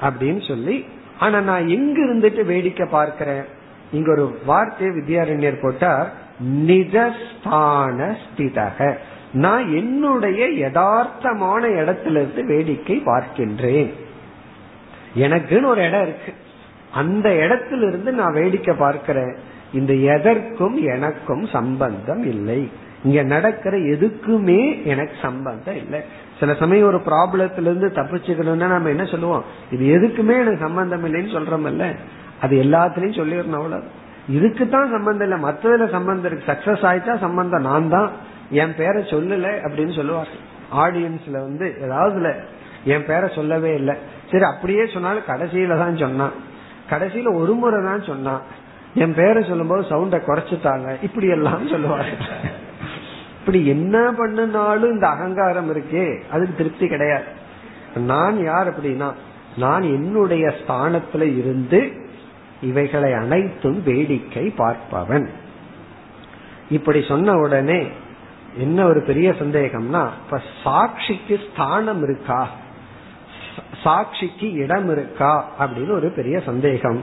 அப்படின்னு 0.00 0.48
சொல்லி 0.48 0.84
ஆனா 1.18 1.40
நான் 1.40 1.68
எங்க 1.68 2.00
இருந்துட்டு 2.00 2.44
வேடிக்கை 2.44 2.86
பார்க்கிறேன்? 2.86 3.44
இங்க 3.92 4.10
ஒரு 4.10 4.38
வார்த்தை 4.46 4.88
வித்யாரண்யர் 4.88 5.62
போட்டார் 5.62 6.12
நிஜஸ்தான 6.44 8.16
ஸ்திதக. 8.22 8.96
நான் 9.32 9.74
என்னுடைய 9.76 10.68
யதார்த்தமான 10.68 11.62
இடத்துல 11.80 12.16
இருந்து 12.20 12.44
வேடிக்கை 12.46 13.02
பார்க்கின்றேன். 13.06 13.90
எனக்குன்னு 15.16 15.64
ஒரு 15.64 15.82
இடம் 15.86 16.02
இருக்கு. 16.02 16.32
அந்த 16.92 17.28
இடத்துல 17.28 17.88
இருந்து 17.88 18.12
நான் 18.12 18.32
வேடிக்கை 18.32 18.74
பார்க்கிறேன். 18.78 19.36
இந்த 19.72 19.94
எதற்கும் 19.94 20.86
எனக்கும் 20.86 21.46
சம்பந்தம் 21.46 22.22
இல்லை. 22.22 22.68
இங்க 23.04 23.22
நடக்கிற 23.22 23.76
எதுக்குமே 23.76 24.84
எனக்கு 24.84 25.12
சம்பந்தம் 25.22 25.76
இல்லை. 25.76 26.00
சில 26.40 26.54
சமயம் 26.54 26.86
ஒரு 26.86 26.96
ப்ராப்ளத்துல 26.96 27.68
இருந்து 27.70 27.88
தப்பிச்சுக்கணும்னா 27.88 28.66
நம்ம 28.66 28.88
என்ன 28.88 29.04
சொல்லுவோம்? 29.04 29.44
இது 29.70 29.98
எதுக்குமே 29.98 30.34
எனக்கு 30.38 30.58
சம்பந்தம் 30.60 31.04
இல்லைன்னு 31.04 31.36
சொல்றோம்ல 31.36 31.94
அது 32.40 32.56
எல்லாத்துலயும் 32.56 33.18
சொல்லிடணும் 33.20 33.52
அவ்வளவு. 33.52 33.82
இதுக்கு 34.28 34.68
தான் 34.68 34.90
சம்பந்தம் 34.90 35.30
இல்லை. 35.30 35.50
மற்றதுல 35.50 35.90
சம்பந்தம் 35.90 36.32
இருக்கு. 36.32 36.52
சக்சஸ் 36.52 36.86
ஆயிட்டா 36.86 37.18
சம்பந்தம் 37.18 37.62
நான் 37.62 37.88
தான். 37.88 38.10
என் 38.50 38.74
பேரை 38.76 39.02
சொல்லல 39.02 39.48
அப்படின்னு 39.64 39.94
சொல்லுவாங்க 39.94 40.28
ஆடியன்ஸ்ல 40.74 41.30
வந்து 41.30 41.76
ஏதாவதுல 41.80 42.34
என் 42.84 43.04
பேரை 43.04 43.28
சொல்லவே 43.34 43.74
இல்லை. 43.74 43.94
சரி 44.30 44.44
அப்படியே 44.44 44.86
சொன்னாலும் 44.86 45.22
கடைசியில 45.26 45.78
தான் 45.78 45.96
சொன்னான். 45.96 46.32
கடைசியில 46.90 47.34
ஒரு 47.34 47.54
முறை 47.54 47.82
தான் 47.82 48.02
சொன்னான். 48.02 48.42
என் 48.94 49.14
பேரை 49.14 49.42
சொல்லும்போது 49.42 49.82
சவுண்டை 49.82 50.20
குறைச்சிட்டாங்க. 50.26 50.96
இப்படி 51.02 51.28
எல்லாம் 51.28 51.68
சொல்லுவாங்க 51.68 52.04
இப்படி 53.38 53.66
என்ன 53.66 54.12
பண்ணினாலும் 54.18 54.92
இந்த 54.92 55.08
அகங்காரம் 55.08 55.76
இருக்கே 55.76 56.22
அதுக்கு 56.30 56.54
திருப்தி 56.56 56.88
கிடையாது. 56.88 57.24
நான் 57.96 58.42
யார் 58.42 58.80
அப்படின்னா 58.80 59.12
நான் 59.56 59.82
என்னுடைய 59.82 60.46
ஸ்தானத்துல 60.46 61.38
இருந்து 61.38 61.92
இவைகளை 62.62 63.12
அனைத்தும் 63.12 63.82
வேடிக்கை 63.82 64.54
பார்ப்பவன். 64.58 65.28
இப்படி 66.70 67.04
சொன்ன 67.08 67.32
உடனே 67.32 67.86
என்ன 68.56 68.86
ஒரு 68.86 69.02
பெரிய 69.02 69.30
சந்தேகம்னா 69.30 70.08
இப்ப 70.24 70.40
சாட்சிக்கு 70.64 71.38
ஸ்தானம் 71.52 72.02
இருக்கா? 72.02 72.48
சாட்சிக்கு 73.84 74.52
இடம் 74.52 74.90
இருக்கா? 74.90 75.48
அப்படின்னு 75.60 75.90
ஒரு 75.90 76.12
பெரிய 76.16 76.40
சந்தேகம். 76.40 77.02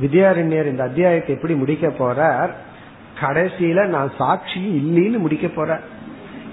வித்யாரண்யர் 0.00 0.66
இந்த 0.66 0.82
அத்தியாயத்தை 0.82 1.34
எப்படி 1.34 1.54
முடிக்க 1.54 1.88
போறார்? 1.88 2.50
கடைசியில 3.20 3.86
நான் 3.86 4.12
சாட்சி 4.18 4.60
இல்லைன்னு 4.60 5.18
முடிக்க 5.18 5.48
போற 5.48 5.80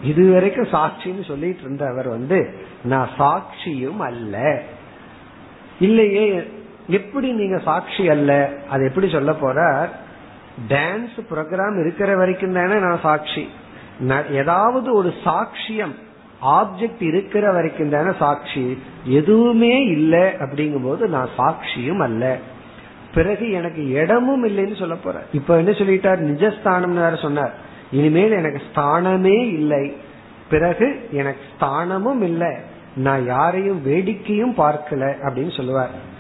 இதுவரைக்கும் 0.04 0.68
சாட்சின்னு 0.72 1.26
சொல்லிட்டு 1.26 1.62
இருந்தவர் 1.62 2.08
வந்து 2.08 2.54
நான் 2.84 3.10
சாட்சியும் 3.18 3.98
அல்ல. 3.98 4.62
இல்லையே 5.80 6.44
எப்படி 6.88 7.32
நீங்க 7.32 7.58
சாட்சி 7.60 8.10
அல்ல? 8.10 8.50
அது 8.70 8.84
எப்படி 8.84 9.10
சொல்ல 9.10 9.34
போற 9.34 9.90
டான்ஸ் 10.70 11.20
ப்ரோக்ராம் 11.30 11.80
இருக்கிற 11.80 12.16
வரைக்கும் 12.16 12.54
தானே 12.54 12.80
நான் 12.80 13.00
சாட்சி. 13.00 13.50
ஏதாவது 14.32 14.94
ஒரு 14.94 15.14
சாட்சியம் 15.26 15.96
ஆப்ஜெக்ட் 16.46 17.02
இருக்கிற 17.02 17.52
வரைக்கும் 17.52 17.90
தானே 17.90 18.12
சாட்சி. 18.20 18.84
எதுவுமே 19.04 19.84
இல்லை 19.84 20.20
அப்படிங்கும் 20.20 20.84
போது 20.84 21.08
நான் 21.08 21.30
சாட்சியும் 21.38 22.00
அல்ல. 22.00 22.38
பிறகு 23.14 23.52
எனக்கு 23.52 23.88
இடமும் 23.88 24.48
இல்லைன்னு 24.48 24.80
சொல்ல 24.80 24.96
போற. 24.96 25.24
இப்ப 25.32 25.58
என்ன 25.58 25.72
சொல்லிட்டார்? 25.72 26.22
நிஜஸ்தானம்னு 26.32 27.02
வேற 27.04 27.16
சொன்னார். 27.16 27.54
இனிமேல் 27.92 28.32
எனக்கு 28.32 28.62
ஸ்தானமே 28.74 29.42
இல்லை. 29.44 29.98
பிறகு 30.50 31.08
எனக்கு 31.12 31.42
ஸ்தானமும் 31.60 32.22
இல்லை. 32.22 32.52
நான் 32.96 33.26
யாரையும் 33.26 33.82
வேடிக்கையும் 33.86 34.58
பார்க்கல 34.58 35.16
அப்படின்னு 35.24 35.56
சொல்லுவார். 35.56 36.12